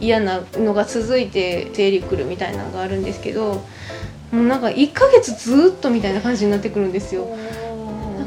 [0.00, 3.64] 嫌なのが続いて生理来るみたいなのがあるんですけど
[4.30, 7.26] もうなんか1ヶ月ずっとみたいな感じになってくるんですよ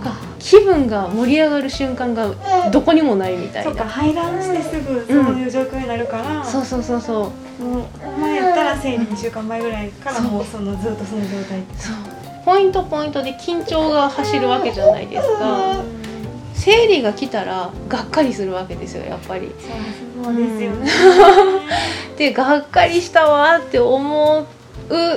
[0.01, 0.15] か。
[0.39, 2.33] 気分が盛り上がる瞬間が
[2.71, 7.63] どこにもないみたそうかいな排卵してすぐそういう状況になるから、そうそうそうそう。
[7.63, 11.95] もう前やったら生理2週間前ぐらいからもうそのずっとその状態そう。
[12.43, 15.83] ポイントポイントで緊張が走るわけじゃないですか。
[16.53, 19.51] 生理が来たらがっかりするわけですよやっぱり。
[20.23, 20.87] そうですよね、
[22.17, 24.45] でがっかりしたわって思う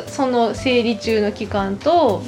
[0.06, 2.22] その生理中の期間と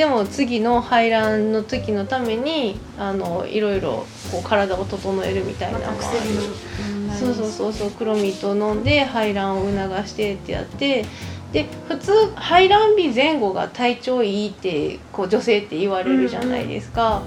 [0.00, 11.04] でも次の排卵の時のためにあのいろいろこう体を整えるみたいなまあそうそうそうそうクロミットを飲んで排卵を促してってやって
[11.52, 17.22] で普通排卵日前後が体調いいってこう女性って言われるじゃないですか。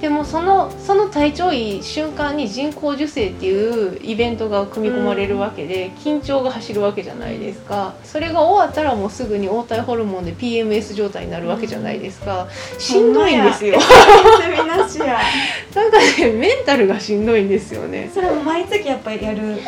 [0.00, 7.94] でもそのその体調いい瞬間に人工授精っていうイベントが組み込まれるわけで、緊張が走るわけじゃないですか。
[8.02, 13.78] それが終わったらもうすぐに黄体ホルモンで PMS 状態になるわけじゃないですか、しんどいんですよ。
[14.66, 15.20] なしや。
[15.74, 18.10] なんかねメンタルがしんどいんですよね。
[18.12, 19.58] それも毎月やっぱりやるのが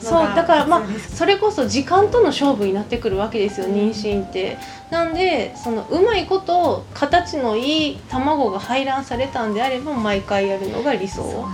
[0.00, 4.56] そうだからまあそれこそ時間との勝負になってくるわけですよ妊娠って。
[4.90, 11.46] なんでそのうまいこと形のいい卵が排卵されたんであれば毎回やるのが理想。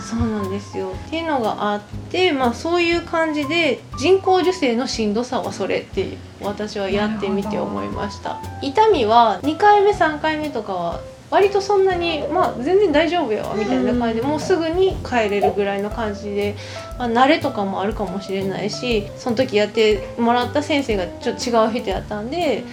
[0.00, 0.88] そうなんですよ。
[0.88, 1.80] っていうのがあっ
[2.10, 8.40] てまあそういう感じで人工授精のしんどさはそれって私はやってみて思いました。
[8.60, 11.00] 痛みは2回目3回目とかは
[11.30, 16.56] 割とそんなにまあ全然大丈夫やわみたいな感じで、もうすぐに帰れるぐらいの感じで、
[16.98, 22.64] まあ、慣れとかもあるかもしれないしその時やってもらった先生がちょっと違う人やったんで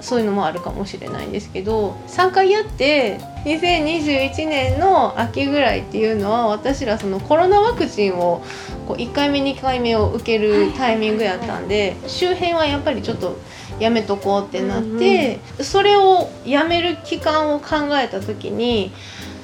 [0.00, 8.44] そういうのもあるかもしれないんですけど3回やって2021年の秋ぐらいっていうのは私らそのコロナワクチンを
[8.86, 13.38] こう1回目2回目を受けるタイミングやったんで周辺はやっぱりちょっと
[13.80, 18.92] やめとこうってなって、それをやめる期間を考えた時に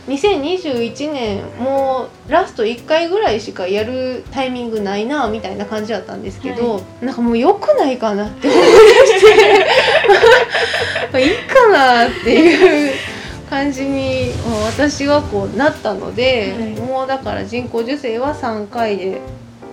[0.08, 8.66] 2021年もうラスト1回ぐらいしかやるタイミングないなみたいな感じだったんですけど、はなんかもう良くないかなって思いま
[9.06, 9.20] し
[11.12, 11.20] て。
[11.20, 12.92] いいかなっていう
[13.48, 16.70] 感じにまあ私はこうなったので、はい。
[16.80, 19.20] もうだから人工授精は3回で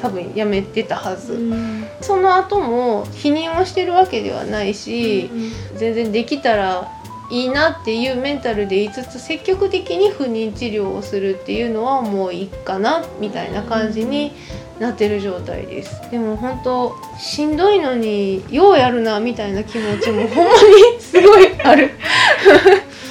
[0.02, 1.86] 多分やめてたはず、うん。
[2.02, 5.30] その後も否認をしてるわけではないし、
[5.76, 6.88] 全然できたら
[7.30, 14.34] いいなっていうメンタルで言いつつ積極的に不妊治療をするっていうのはもういいかなみたいな感じに
[14.80, 16.02] なってる状態です。
[16.12, 20.52] でも本当しんどいのにようやるなみたいな気持ちもほんま
[20.96, 21.92] にすごいある。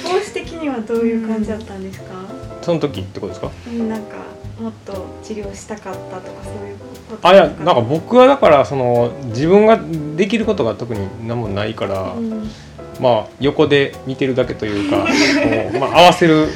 [0.03, 2.05] 講師的にはどういう感じだったんですか、
[2.61, 3.49] その時ってことですか？
[3.67, 4.17] うん、なんか
[4.61, 6.85] もっと治療したかったとかそういうこ
[7.21, 7.27] と？
[7.27, 9.79] あいやなんか僕はだからその自分が
[10.15, 12.49] できることが特に何もないから、うん。
[12.99, 14.97] まあ横で見てるだけというか
[15.71, 16.49] こう、まあ、合わせる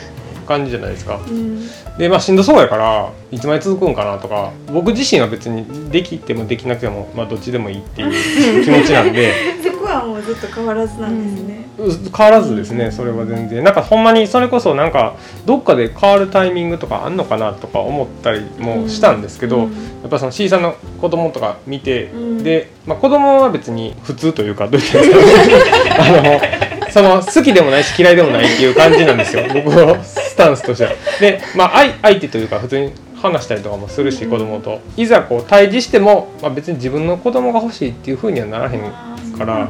[0.47, 1.19] 感じじゃないですか。
[1.27, 1.67] うん。
[1.97, 9.33] でまあしんどそうやからいつまで続くんかなとか僕自身は別にできてもできなくても、まあ、どっちでもいいっていう気持ちなんで
[10.05, 13.63] もうずっと変わらずなんですね、う変わらずですねそれは全然。
[13.63, 19.73] なんかほんまにそれこそなんかどっかで変わるタイミングとかあんのかなとか思ったりもしたんですけど、うん。
[19.73, 22.43] やっぱその C さんの子供とか見て、うん。
[22.43, 26.39] で、まあ、子供は別に普通というかどういいですかね。
[26.79, 29.43] あのその好きでもないし嫌いでもないっていう感じなんですよ。
[29.53, 30.91] 僕のスタンスとしては。
[31.19, 34.79] で、まあ、相相手というか普通に話したりとかもするし子供と。
[34.95, 39.69] いざこう対峙しても、まあ、別に自分の子供が欲しいっていうふうにはならへんから。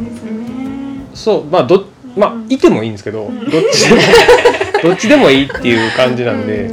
[1.13, 1.86] そうまあど
[2.16, 2.51] まあうん。
[2.51, 3.49] いてもいいんですけど、ん。
[3.49, 4.01] どっちでも
[4.84, 6.70] どっちでもいいっていう感じなんで、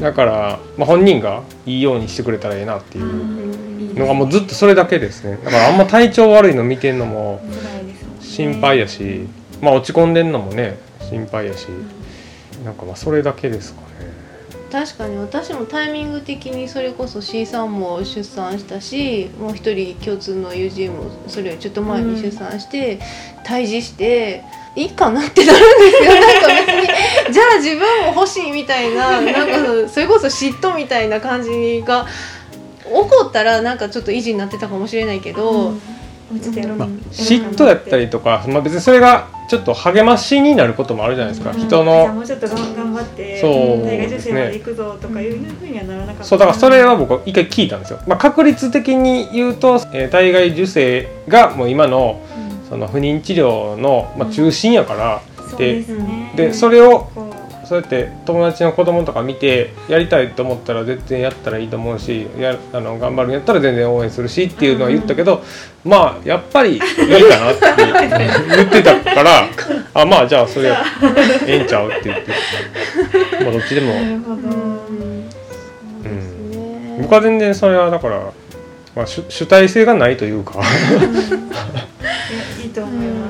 [0.00, 5.38] だから、まあ、本人がいいようにしてくれたらいいなっていうのがもうずっとそれだけですね。
[5.44, 7.40] だからあんま体調悪いの見てんのも
[8.20, 9.26] 心配やし、
[9.60, 11.66] まあ落ち込んでんのもね心配やし。
[12.64, 13.99] なんかまあそれだけですかね
[14.70, 23.00] 確かに私もタイミング的にそれこそ C さんも出産したしもう一人共通の友人もそれよりちょっと前に出産して、
[23.44, 24.44] 退治して
[24.76, 26.12] いいかなってなるんですよ。
[26.12, 26.88] なんか別
[27.28, 32.06] にじゃあ自分も欲しいみたいななんかそれこそ嫉妬みたいな感じが
[32.84, 35.99] 起こったらなんかちょっと維持になってたかもしれないけど、うん
[36.76, 41.58] まあ嫉妬やったりとか、まあ、別にそれがちょっと励ましになることもあるじゃないですか、うん。
[41.58, 43.84] 人のもうちょっと頑頑張ってそう。
[43.84, 46.24] 大学受ですね精まで行くぞとかいうふうにはならなかった。
[46.24, 46.38] そう。
[46.38, 52.68] だからそれは僕一回聞いたんですよ、まあ、確率的に言うと、えー体外受精がもう今のうん。
[52.68, 56.32] その不妊治療の、まあ、中心やから、そうですね。
[56.36, 57.29] でそれをこ
[57.70, 65.44] そうやって友達の子供とか見てやりたいと思ったら全然やったらいいと思うしやあの頑張るんやったら全然応援するしっていうのは言ったけど、
[65.84, 67.60] まあやっぱりいいかなって
[68.56, 69.48] 言ってたから
[69.94, 70.82] あまあじゃあそれや
[71.46, 72.32] ええんちゃうって言って。
[73.44, 73.92] まあどっちでも。
[73.92, 75.30] うん。
[77.02, 78.32] 僕は全然それはだから、
[78.96, 80.54] まあ、主主体性がないというか。
[80.58, 80.64] いや
[82.64, 83.29] いいと思います、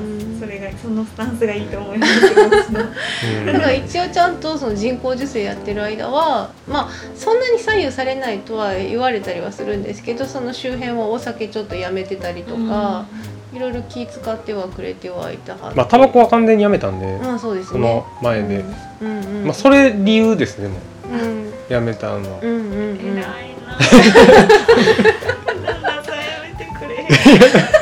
[0.81, 2.33] そのスタンスがいいと思います。
[3.45, 13.05] だから一応ちゃんとその人工授精やってる間はまあそんなに左右されないとは言われたりはするんですけどその周辺はお酒ちょっとやめてたりとか、
[13.53, 15.77] いろいろ気使ってはくれてはいたはず。
[15.77, 17.71] まあタバコは完全にやめたんで、まあそうですね。
[17.73, 18.63] その前で、
[19.01, 21.71] うんうんうんまあそれ理由ですねもう。
[21.71, 22.39] やめたのは。
[22.41, 22.59] うんうんう
[22.95, 23.17] ん。
[23.17, 23.23] 偉い
[23.65, 23.77] な。
[25.71, 26.95] なんだそれやめてくれ。
[27.37, 27.80] で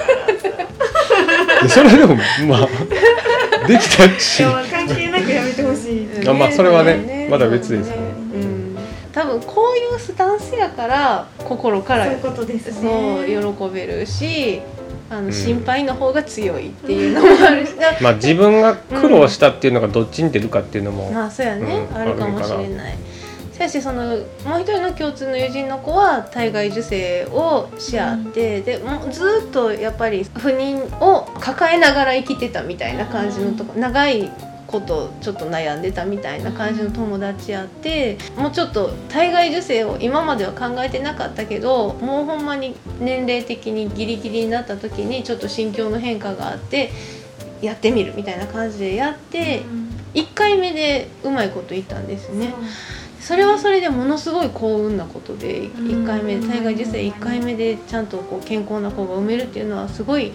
[1.69, 2.15] それでも
[2.47, 2.67] まあ
[3.67, 4.43] できたし。
[4.43, 7.95] 関係なくやめてほしいあまあそれはねまだ別ですね
[8.33, 8.77] うん。
[9.11, 12.89] 多分こういうスタンスやから心からそういうことですね。
[13.27, 14.61] そう喜べるし
[15.09, 15.33] あの、ん。
[15.33, 22.95] 心配の方が強いっていうのもあるし、だ まあ自分が苦労したっていうのがどっちに出るかっていうのも、まあそうやね、うんあるかもしれない。
[23.59, 24.03] しかしその
[24.45, 34.31] もう一人の共通の友人の子は体外受精をし合って、でもうずっとやっぱり不妊を抱えながら生きてたみたいな感じのとこ長い
[34.65, 46.91] ことちょっと悩んでたみたいな感じの友達やってもうちょっと体外受精を今までは考えてなかったけどもうほんまに年齢的にギリギリになった時にちょっと心境の変化があって
[47.61, 49.63] やってみるみたいな感じでやって。
[50.13, 52.53] 1回目でうまいこと言ったんですね
[53.19, 60.31] それはそれでものすごい幸運なことで1回目体外受精1回目でちゃんとこう健康な子が産めるっていうのはすごい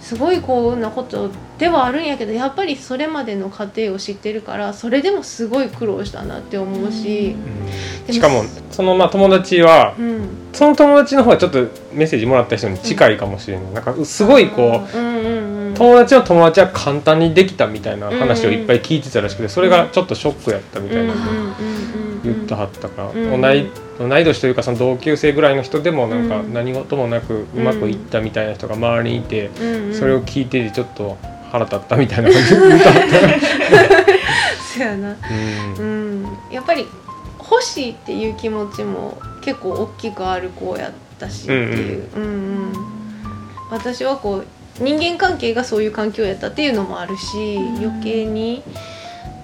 [0.00, 7.34] すごい幸運なことではあるんやけどやっぱりそれまでの過程を知ってるからそれでもすごい苦労したなって思うし、
[8.06, 8.12] うん。
[8.12, 11.58] しかもそのまあ友達は、うん、その友達の方がちょっと
[11.94, 21.12] メッセージもらった人に近いかもしれない、なんかすごいこう、うんうんうん友達の友達は簡単にできたみたいな話をいっぱい聞いてたらしくてそれがちょっとショックやったみたいな。
[21.12, 23.40] うんうんうんうん言ってはったから、うん。
[23.40, 26.52] 同い同い年というかその同級生ぐらいの人でもなんかうん。
[26.52, 29.94] 何事もなくうまくいったみたいな人が周りにいて、うんうん。
[29.94, 31.16] それを聞いててちょっと
[31.50, 33.04] 腹立ったみたいな感じで言ってはった。
[34.74, 35.16] そうやな。
[35.78, 36.22] うん。
[36.22, 36.38] うん。
[36.50, 36.86] やっぱり
[37.38, 42.72] 欲しいっていう気持ちも結構大きくある子やったしっていう、うんうん。
[43.70, 44.46] 私はこう
[44.80, 47.76] 人間関係がそういう環境やったっていうのもあるし、うん。
[47.84, 48.62] 余計に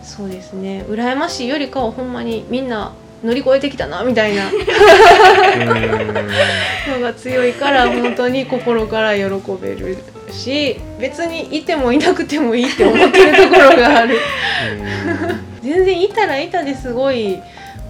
[0.03, 0.85] そうですね。
[0.89, 2.93] 羨ましいよりかはほんまにみんな
[3.23, 4.51] 乗り越えてきたなみたいな
[6.89, 9.25] のが強いから本当に心から喜
[9.61, 9.99] べる
[10.31, 14.19] し別にいてもいなくてもいいって思ってるところがある。
[15.63, 17.39] 全然いたらいたですごい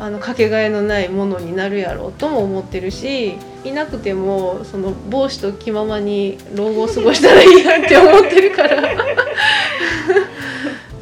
[0.00, 8.82] あのかけがえのないものになるやろうとも思ってるしいなくてもその帽子と気ままに老後を過ごしたらいいやって思ってるから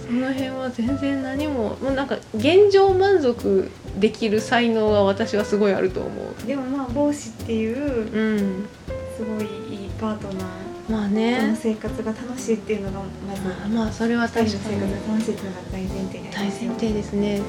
[0.09, 6.47] その辺は全然何ももうなんか現状満足できる才能が私はすごいあると思う。
[6.47, 8.67] でもまあ帽子っていううん、
[9.17, 11.57] すごいいいパートナーまあそのね。
[11.61, 14.51] 生活が楽しいっていうのがまずまあまあそれは確かに。
[14.51, 17.43] 生活が楽しいっていうのが大前提大前提ですね。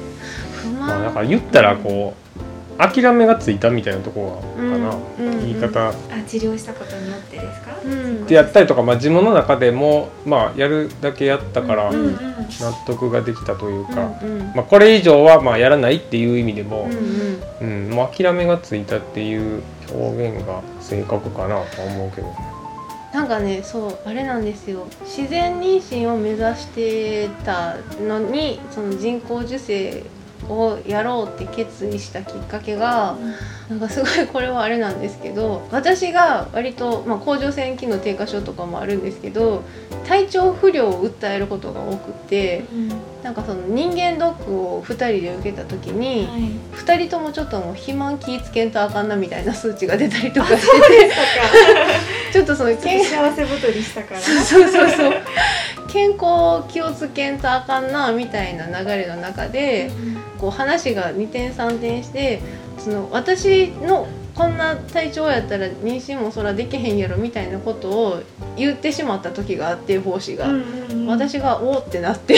[0.52, 0.80] 不満。
[0.80, 2.40] まあだから言ったらこう
[2.80, 5.88] 諦めがついたみたいなところかな、うんうん言い方。
[5.88, 5.92] あ
[6.26, 8.26] 治療したことによってですか、うん。
[8.26, 12.14] でやったりとか、まあ、自分の中でも、まあ、やるだけやったからうんうん。
[12.14, 14.52] 納得ができたというか、うんうん。
[14.54, 16.88] まあ、これ以上はまあやらないっていう意味でも
[17.60, 17.86] うん、うん。
[17.86, 19.62] うんもう諦めがついたっていう
[19.92, 22.32] 表現が正確かなとは思うけど
[23.12, 24.86] なんかねそうあれなんですよ。
[25.04, 30.04] 自然妊娠を目指してたのにその人工授精
[30.48, 33.16] をやろうって決意したきっかけが
[33.68, 39.62] なんかすごいこれはあれなんですけど私が割と、まあ、甲状腺機能低下症とかもあるんですけど
[40.06, 42.88] 体調不良を訴えることが多くてうん。
[43.22, 46.50] なんかその人間ドックを2人で受けた時にはい。
[46.78, 51.12] 2人ともちょっともう肥満気ぃつけんとあかんなみたいな数値が出たりとかしてて
[52.32, 54.20] ちょっとその幸せ太りしたから。
[54.20, 55.12] そうそうそう。
[55.92, 59.90] 健康気をつけんとあかんなみたいな流れの中で
[60.40, 62.40] こう話が二転三転して
[62.78, 68.22] その私のこんな体調やったら妊娠もそらできへんやろみたいなことを
[68.56, 70.48] 言ってしまった時があって帽子が。
[71.06, 72.36] 私が「おーってなって。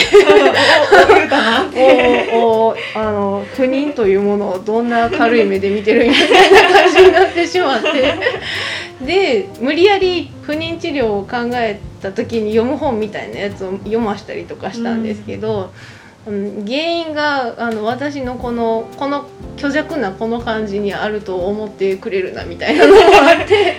[2.33, 8.13] おお おあの不妊というものをどんな軽い目で見てるんやみたいな感じになってしまって。
[9.05, 15.69] で無理やり不妊治療を考えた時に読む本みたいなやつを読ましたりとかしたんですけど、うん、
[16.25, 19.25] 原因があの私のこのこの
[19.57, 23.75] 虚弱なこの感じにあると思ってくれるなみたいなのもあって。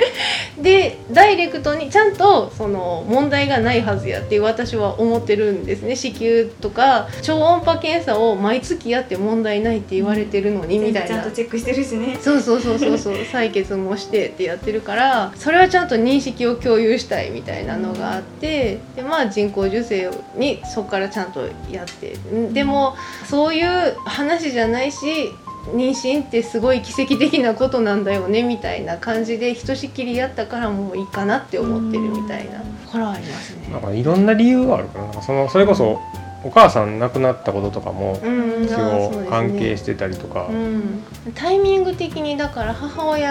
[0.60, 5.96] でダイレクトにちゃんとその問題がないはずやって私は思ってるんですね。
[5.96, 11.08] 子宮とか超音波検査を毎月やって問題ないって言われてるのにみたいな。
[11.08, 11.30] ちゃんと。
[11.32, 12.16] チェックしてるしね。
[12.20, 13.14] そうそうそうそうそう。
[13.32, 18.78] 採血もしてってやってるからそれはちゃんと認識を共有したいみたいなのがあって。
[18.94, 21.40] でまあ人工授精にそこからちゃんと
[21.70, 25.32] やってんでもそういう話じゃないし
[25.72, 32.58] 妊娠ってすごい奇跡的なことなんだよねみたいな感じでひとしきりやったからもういいかなって思ってるみたいな。
[32.58, 33.80] ところはありますねなん。
[33.80, 36.00] かいろんな理由があるからそのそれこそ
[36.44, 41.04] お母さん亡くなったこととかもうん一応関係してたりとか、うん、
[41.34, 43.30] タイミング的にだから母親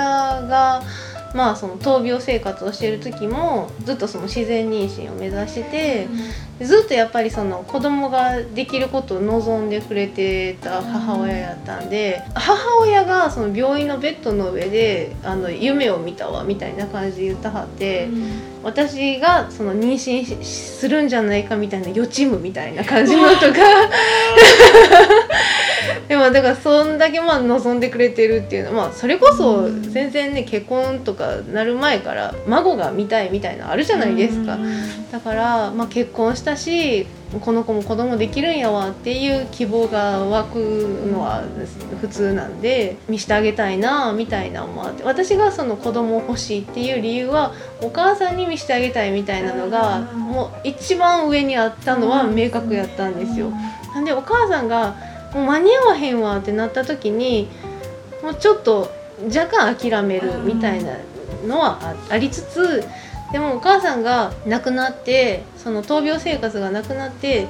[0.49, 0.81] が
[1.33, 6.07] まあその闘病生活をしている時もずっとその自然妊娠を目指してて
[6.63, 18.07] ずっとやっぱりその子供ができることを望んでくれてた母親やったんで母親がその病院のベッドの上であの夢を見たわみたいな感じで言ったはって
[18.61, 23.53] 私がその妊娠しするんじゃないかみたいな予知夢みたいな感じのとか
[26.07, 34.57] でもだからそんだけまあ望んでくれてるっていうのは、まあ、それこそ全然ね結婚とかなる前から孫が見たいみたいなのあるじゃないですか、
[35.11, 37.07] だから、まあ、結婚したし
[37.41, 40.55] この子も子供できるんやわっていう希望が湧く
[41.11, 41.43] のは
[41.99, 50.23] 普通なんで見してあげたいなみたいなのもあって私がその子供を欲しいっていう理由はお母さんに見してあげたいみたいなのがうん。
[50.33, 53.51] もう一番上にあったのは明確やったんですよ。
[53.93, 54.95] なんでお母さんが
[55.33, 57.47] もう間に合わへんわってなった時に
[58.21, 58.91] もうちょっと
[59.25, 60.97] 若干諦めるみたいな
[61.45, 62.83] のはあありつつ
[63.31, 67.47] でもお母さんが亡くなってその闘病生活がなくなって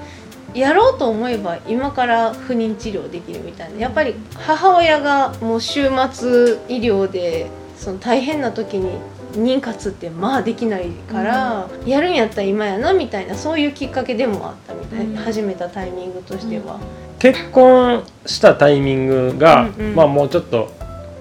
[0.54, 3.80] やろうと思えば今から不妊治療できるみたいな。
[3.80, 8.98] やっぱり母親がもう週末医療でその大変な時に
[9.34, 15.16] 妊活ってまあできないから、やるんやったら今やなみたいなそういうきっかけでもあったみたい、うん。
[15.16, 16.80] 始めたタイミングとしては。
[17.20, 19.96] 結婚したタイミングが、うんうん。
[19.96, 20.72] まあもうちょっと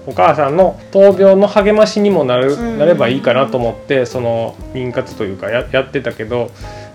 [0.05, 6.51] お母さんの闘病の励ましにもなる、うんなればいいかなと思ってその妊活というかややってたけど、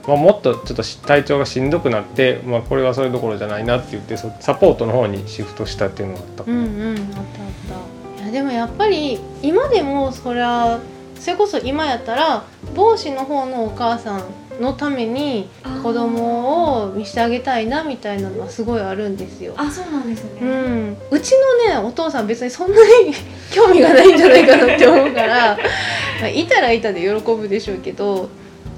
[0.06, 6.44] まあ、もっとちょっとし体調がしんどくなって、まあ、これはそれどころじゃないなって言ってそサポートの方にシフトしたっていうのがあった。
[6.44, 7.24] かうんな、うんあったあっ
[8.18, 8.22] た。
[8.24, 10.78] いやでもやっぱり今でもそりゃ
[11.20, 12.44] それこそ今やったら
[12.74, 14.22] 帽子の方のお母さん
[14.60, 15.48] のために
[15.82, 19.54] 子供を見してあげたいなみたいなのはすごいあるんですよ。
[19.56, 21.32] あそうなんですね、うん、うち
[21.66, 23.14] のねお父さん別にそんなに
[23.52, 25.56] 興味がないんじゃないかなって思うから
[26.20, 28.28] まあいたらいたで喜ぶでしょうけど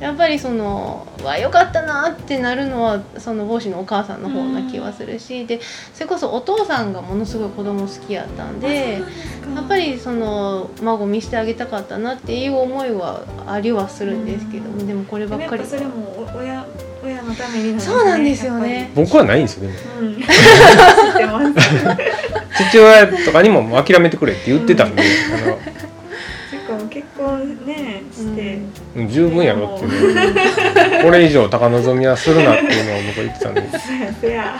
[0.01, 5.61] やっぱりその「わよかったな」ってなるのはその帽子のお母さんの方な気はするし、で
[5.95, 9.03] それこそお父さんがものすごい子供好きやったんで。
[9.55, 15.65] やっぱりその孫見してあげたかったなっていう思いはありはするんですけども、でもこればっかり。
[15.65, 16.67] でもやっぱそれもお親
[17.03, 17.81] 親のためにね。
[17.81, 18.91] そうなんですよね。
[18.95, 19.69] 僕はないんですよ
[21.19, 21.83] でもやっぱりうん。
[21.83, 21.97] 知ってま
[22.55, 22.69] す。
[22.71, 25.59] 父親とかにも諦めてくれって言ってたんで、あの
[27.21, 28.59] 婚ねして、
[28.97, 29.03] うん。
[29.03, 30.15] うん十分やろっていう。
[30.15, 30.23] の
[31.01, 34.55] をこれ以上高望みはするなっていうのを僕は言ってたんでそやそや。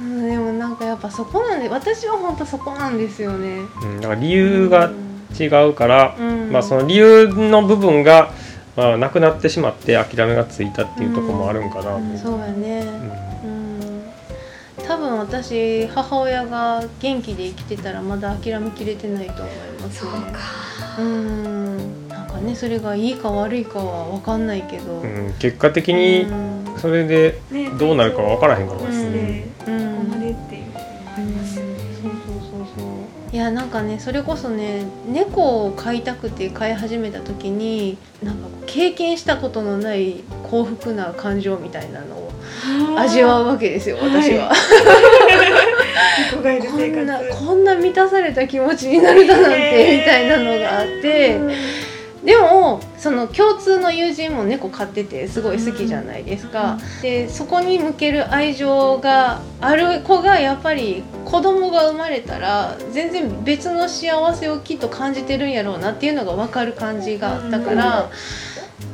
[0.00, 3.60] うん、でもなんかやっぱそこなんで私は本当そこなんですよね。
[3.82, 4.90] うん、だから理由が
[5.38, 6.52] 違うから、うん。
[6.52, 8.30] まあ、その理由の部分が、
[8.76, 12.18] まあ、なくなってしまって諦めがついたっていうところもあるんかなと、うん。
[12.18, 12.84] そうやね、
[15.02, 20.10] 分私母親が元気で生きてたらまだ諦めきれてないと思いますね。
[20.98, 22.08] うん。
[22.08, 25.34] なんかねそれがいいか悪いかは分かんないけど、うん。
[25.38, 26.78] 結果的にうん。
[26.78, 29.96] それでねどうなるか分からへんからですしてね、うん。
[29.96, 32.88] ここまでっていうこともありますよねそうそうそうそう。
[33.32, 42.21] いやなんかねそれこそね猫を飼いたくて飼い始めた時になんか経験したことのない幸福な感情みたいなのを
[42.96, 44.52] 味わうわけですよ私は、
[46.32, 51.40] こんなこんな満たされた気持ちになれたなんてみたいなのがあって。
[52.24, 68.08] でもその共通の友人も猫飼っててすごい好きじゃないですか、でそこに向ける愛情がある子がやっぱり子供が生まれたら全然別の幸せをきっと感じてるんやろうなっていうのが分かる感じがあったから、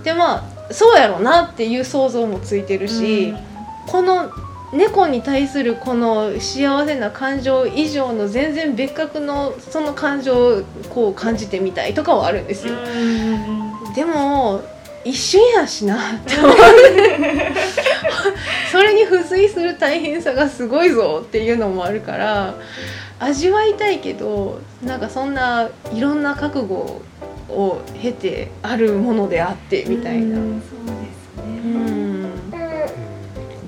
[0.04, 3.34] でまあそうやろうなっていう想像もついてるし、
[3.88, 4.30] この
[4.72, 12.74] 猫に対するこの幸せな感情以上の全然別格のその感情をこう感じてみたいとかはあるんですよ。
[13.94, 14.60] でも
[15.04, 17.52] 一瞬やしなって思って
[18.70, 22.54] それに付随する大変さがすごいぞっていうのもあるから
[23.18, 27.00] 味わいたいけどなんかそんないろんな覚悟
[27.48, 30.38] を経てあるものであってみたいな。
[30.38, 32.07] うんそうですね、うん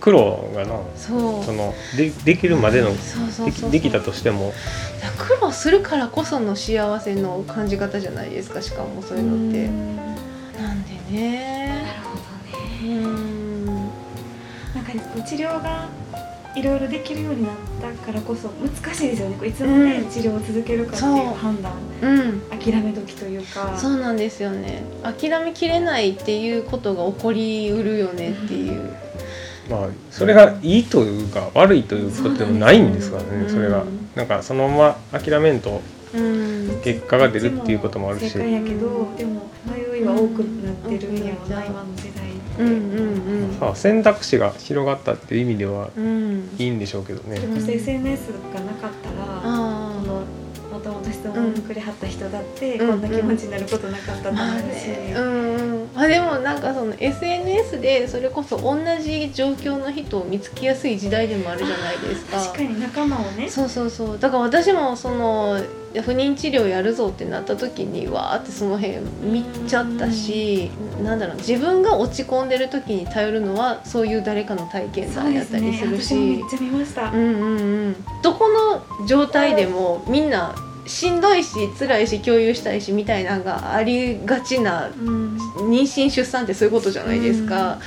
[0.01, 1.44] 苦労がなそう。
[1.44, 4.53] そのでできるまでのそうそうできたとしても。
[5.18, 9.68] 苦労するからこその幸せの感じ方じゃないですかしかもそういうのって。
[9.68, 9.96] ん。
[9.96, 11.84] なんでね。
[11.84, 12.98] なるほどね。
[12.98, 13.66] うん。
[13.66, 13.84] なん
[14.84, 15.88] か治療が
[16.57, 19.36] いろいろできるようになったからこそ難しいですよね。
[19.36, 20.11] こういつまでうん。
[20.11, 21.72] 治療を続けるかっていそうう判断、
[22.03, 22.40] うん。
[22.51, 23.76] 諦め時というか。
[23.78, 24.82] そうなんですよね。
[25.03, 28.94] 諦めきれないっていうことが起こりうるよねっていう、
[29.70, 33.82] まあそれがいいというか悪いということでもないんですからねそれが。
[33.82, 35.80] うんなんかそのまま諦めんと
[36.12, 38.30] うん、結果が出るっていうこともあるし。
[38.30, 46.04] 正解やけどでも迷いは多くなってるんやろな、今の時代って、うんうんさあ選択肢が広がったっていう意味ではうん。
[46.04, 47.36] うんいいんでしょうけどね。
[47.36, 49.59] それこそ SNS がなかったら、
[51.30, 52.88] あこのもともと質思ってくれはった人だって、うん。
[52.88, 53.02] こん。
[53.02, 55.54] な気持ちになることなかったと思まあうし、ねうん。
[55.54, 62.38] うんあでもなんかその SNS でそれこそ同じ状況の人を見つけやすい時代でもあるじゃないですか。
[62.38, 63.48] 確かに仲間をね。
[63.48, 64.18] そうそうそう。
[64.18, 65.60] だから私もその
[65.94, 70.70] 不妊治療やるぞってなった時にわーってその辺見ちゃったし
[71.02, 76.50] なんだろう自分が落ち込んでる時に頼るのはそういう誰かの体験談やったりねする私もめっし。
[76.50, 80.54] ちゃ見ました、うんうんうんどこの状態でもみんな
[80.91, 85.36] しんどいし辛いし共有したいしみたいなのがありがちなうん。
[85.70, 87.78] 妊娠出産ってそういうことじゃないですか、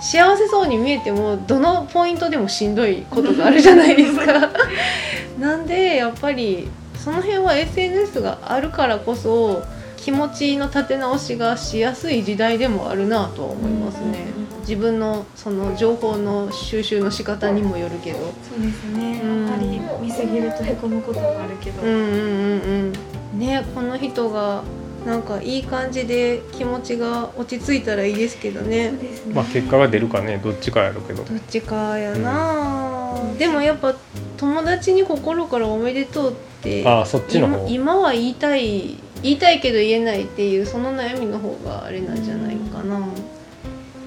[0.00, 4.50] 幸せそうに見えてもどのポイントでもしんどいことがあるじゃないですか。
[5.38, 9.62] なんでやっぱりその辺は SNS があるからこそ
[10.08, 14.60] 気持ちの立て直しがしやすい時代でもあるなとは思いますね、うん。
[14.60, 18.18] 自分のその情報の収集の仕方にもよるけど。
[18.18, 21.88] そうですね、うんあんまり見すぎるとへこむこともあるけど、うん。
[21.88, 22.92] うんうん
[23.32, 24.62] うんねこの人が
[25.04, 28.88] なんかいい感じで気持ちが落ち着いたらいいですけどね。
[28.88, 29.34] そうですね。
[29.34, 30.40] まあ結果が出るかね。
[30.42, 31.22] どっちかやるけど。
[31.22, 33.94] どっちかやな、でもやっぱ
[34.38, 42.98] 友達に心からおめでとうってああそっちの今は言いたい言いたいけど言えないっていうその悩みの方があれなんじゃないかな、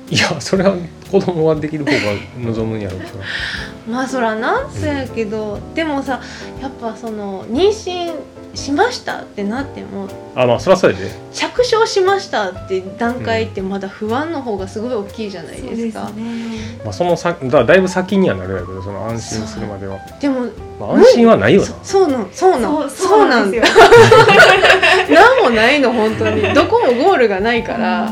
[0.10, 0.76] いやそれは
[1.12, 1.98] 子供ができる方が
[2.40, 3.20] 望むんやろうけど。
[3.92, 6.22] まあそらなそうやけど、でもさ
[6.62, 8.14] やっぱその妊娠
[8.54, 9.22] しました？
[9.22, 11.10] ってなってもあまあそりゃそうやで。
[11.34, 16.78] 着床しましたって段階ってまだ不安の方がすごい大きいじゃないですか、ですね。
[16.84, 20.42] まあそのさだだいぶ先にはなるやけどその安心するまでは、でも
[20.80, 21.68] まあ、安心はないよな。
[21.68, 25.16] そそうなんそうなんそうななんんですよ。
[25.16, 26.54] なん もないの本当に。
[26.54, 28.12] どこもゴールがないから、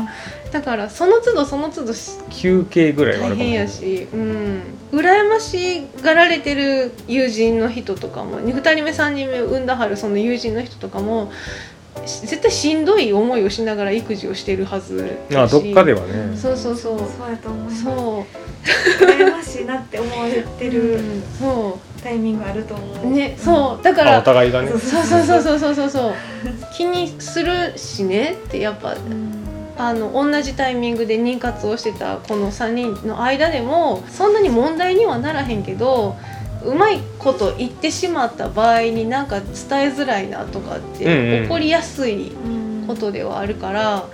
[0.50, 1.92] だからその都度その都度
[2.30, 3.34] 休憩ぐらいあるかも。
[3.36, 8.40] しれなし、うん、羨ましがられてる友人の人とかも。
[8.40, 11.30] 2人目3人目産んだはるその友人の人とかも
[12.04, 16.36] 絶対しんどい思いをしながら育児をしてるはずあどっかではね。
[16.36, 16.98] そうそうそう。
[16.98, 17.84] そうやと思います。
[17.84, 19.06] そう。
[19.06, 20.14] 羨ましいなって思っ
[20.58, 22.02] てる、うん、そう。
[22.02, 23.10] タイミングあると思う。
[23.10, 23.84] ねそう。
[23.84, 24.70] だからお互いがね。
[24.70, 26.14] そうそうそうそうそうそう。
[26.76, 29.39] 気にするしねってやっぱ、うん。
[29.88, 36.16] あの同じタイミングで妊活をしてたこの3人の間でもそんなに問題にはならへんけど
[36.64, 39.52] うまいこと言ってしまった場合になんか伝え
[39.88, 41.42] づらいなとかっうんてうん。
[41.44, 44.04] 起こりやすいうんことではあるから、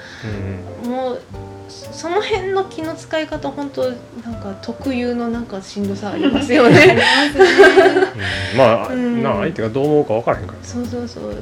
[0.84, 1.22] うんもう
[1.68, 7.02] その辺の気の使い方本当なんか特有のなんかしんどさありますよね。
[8.54, 8.56] うん。
[8.56, 9.22] まあ、うん。
[9.22, 11.34] なあ相手がどう思うか分からへんからそうそうそう。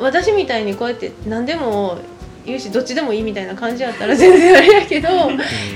[0.00, 1.98] 私みたいにこうやって何でも
[2.44, 5.08] 言うしどっちでもいいみたいな感じやったら全然あれやけど。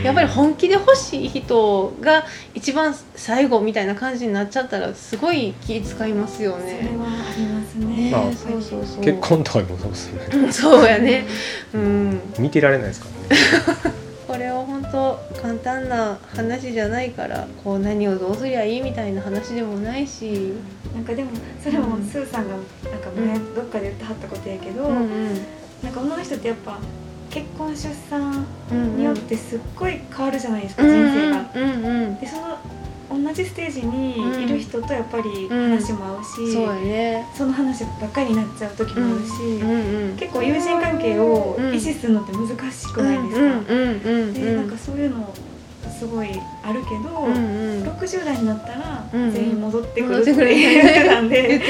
[0.04, 6.78] やっぱり本気で欲しい人が一番最後みたいな感じになっちゃったらすごい気使いますよそれね。
[6.98, 9.04] はありますねまあそうそうそう。
[9.04, 11.24] 結婚とかでもそうですよねうん そうやね。
[11.74, 12.20] うん。
[12.38, 13.42] 見てられないですからね
[14.28, 20.52] これは本当簡単な話じゃないからこう何をどうすりゃいいみたいな話でもないし。
[20.94, 21.30] なんかでも
[21.62, 25.06] それもうんスーさんがなんか前うんどっかで言ってはったことやけど、うんうん
[25.82, 26.78] なんか女の人ってやっぱ
[27.30, 28.96] 結婚出産うんうん。
[28.96, 31.50] によってすっごい変わるじゃないですか、うん人生が。
[31.54, 32.20] うんうん。
[32.20, 32.58] でその
[33.10, 37.26] 同じステージにいる人とやっぱりうん話も合うし、そうやね。
[37.34, 39.70] その話ばっかりになっちゃう時もあるし、うん
[40.10, 40.16] うん。
[40.16, 45.34] 結構友人関係を維持するのって難しくないですか、うんうんうんでなんかそういうの
[45.98, 46.28] すごい
[46.64, 47.38] あるけど、うんう
[47.80, 47.82] ん。
[47.88, 51.60] 60代になったらうん全員戻ってくる戻って 言ってたんで。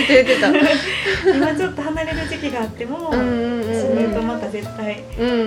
[1.34, 3.80] 今ちょっと離れる時期があっても、うんうんうんうん。
[3.80, 5.46] それとまた絶対、うんうんうん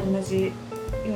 [0.00, 0.12] ん。
[0.14, 0.50] 同じよ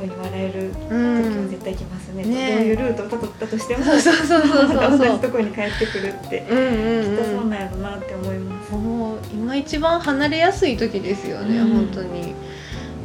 [0.03, 2.55] うに笑えるうん時は絶対来ますね,、ね。
[2.55, 4.67] どういうルートをたどったとしてもそうそうそうそうそう。
[4.67, 6.61] また同そうじところに帰ってくるって、うんう
[7.01, 8.73] んきっとそううんなんやろなって思います。
[8.73, 11.67] もう今一番離れやすい時ですよね、うん。
[11.69, 12.33] 本当に。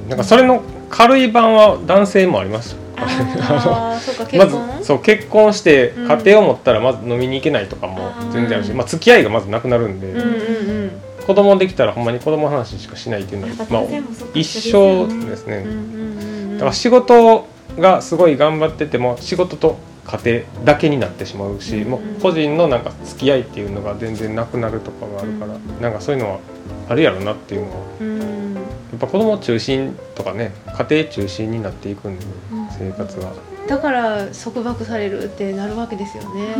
[0.08, 2.76] なんかそれの軽い版は男性もあります？
[3.04, 10.90] ま婚、ずそう結婚してうん家庭を持ったらまず飲みに行けないとかも全然あるし、うんまあ、付き合いがまずなくなるんで、うんうんうん。
[11.26, 13.82] 子供できたらほんまに子供の話しかしないっていうのは、まあ
[14.34, 15.66] 一緒ですね、
[16.54, 17.46] だから仕事
[17.78, 25.80] がすごい頑張ってても仕事と家庭だけになってしまうし、うんもう個人のなんか付き合いっていうのが全然なくなるとかがあるから、うん。
[25.80, 26.40] なんかそういうのは
[26.88, 27.76] あるやろなっていうのは
[28.94, 32.68] っぱ子供中心とかね家庭中心になっていくんでうん。
[32.70, 33.32] 生活が、
[33.68, 36.56] だから束縛されるってなるわけですよね。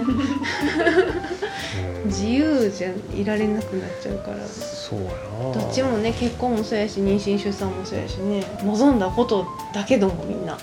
[2.05, 2.09] うん。
[2.09, 4.39] 自由じゃいられなくなっちゃうから。
[4.47, 5.55] そうやな。
[5.55, 8.45] どっちもね結婚もそうやし妊娠出産もそうやしね。
[8.64, 10.57] 望んだことだけどもみんな。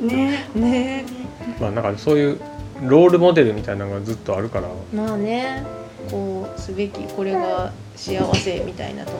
[0.00, 0.46] ね。
[0.54, 1.04] ね。
[1.60, 2.40] まあなんかそういう
[2.82, 4.68] ロールモデルみたいなのがずっとあるから。
[4.92, 5.64] まあね
[6.10, 7.72] こうすべきこれが
[8.02, 9.18] 幸せみたいなとか。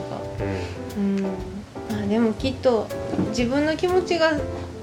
[0.97, 1.21] うん。
[1.21, 1.29] ま
[2.03, 2.85] あでもきっと
[3.29, 4.33] 自分の気持ちが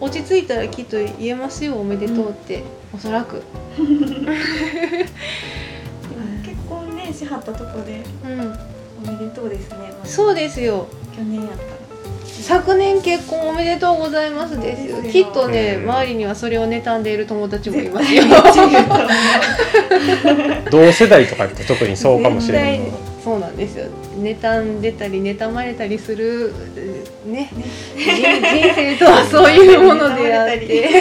[0.00, 1.74] 落ち着いたらきっと言えますよ。
[1.74, 2.62] おめでとうって、
[2.94, 3.42] おそらく。
[3.76, 3.84] 結
[6.66, 8.40] 婚ねしはったとこでうん。
[9.06, 9.92] おめでとうですね。
[10.04, 10.86] そうですよ。
[11.14, 11.60] 去年やったら。
[12.24, 15.02] 昨年結婚おめでとうございますですよ。
[15.02, 15.24] ですよ。
[15.24, 15.90] きっとねうん。
[15.90, 18.22] 周りにはそれを妬んでいる友達もいますよ。
[20.70, 22.80] 同世代とかって特にそうかもしれない
[23.22, 23.86] そうなんですよ。
[24.18, 26.54] 妬んでたり妬まれたりする
[27.26, 27.50] ね。
[27.96, 28.00] 人
[28.40, 30.88] 人生とはそういうものであって。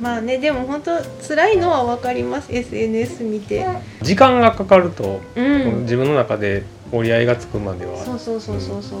[0.00, 0.92] まあねでも本当
[1.26, 2.46] 辛いのは分かります。
[2.50, 3.66] SNS 見て。
[4.02, 5.80] 時間がかかると、うん。
[5.82, 6.62] 自分の中で
[6.92, 7.98] 折り合いがつくまでは。
[8.04, 9.00] そうそうそうそうそう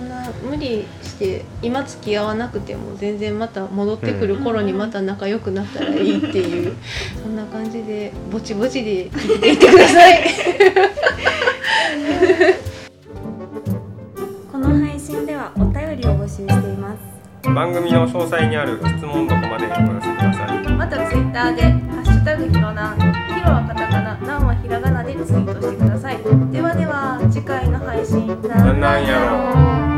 [0.00, 6.74] そんな無理して今付き合わなくても全然また戻ってくる頃にまた仲良くなったらいいっていう
[7.22, 10.20] そんな感じでぼちぼちで生きていってください。
[14.50, 17.00] この配信ではお便りを募集しています。
[17.54, 20.68] 番組の詳細にある質問箱までお寄せください。
[20.72, 22.96] またツイッターで「ハッシュタグひろなん」
[23.36, 26.18] 「ひろはカタカナ」「なんはひらがな」でツイートしてください。
[26.50, 29.16] ではでは次回の配信なんなんや
[29.84, 29.89] ろ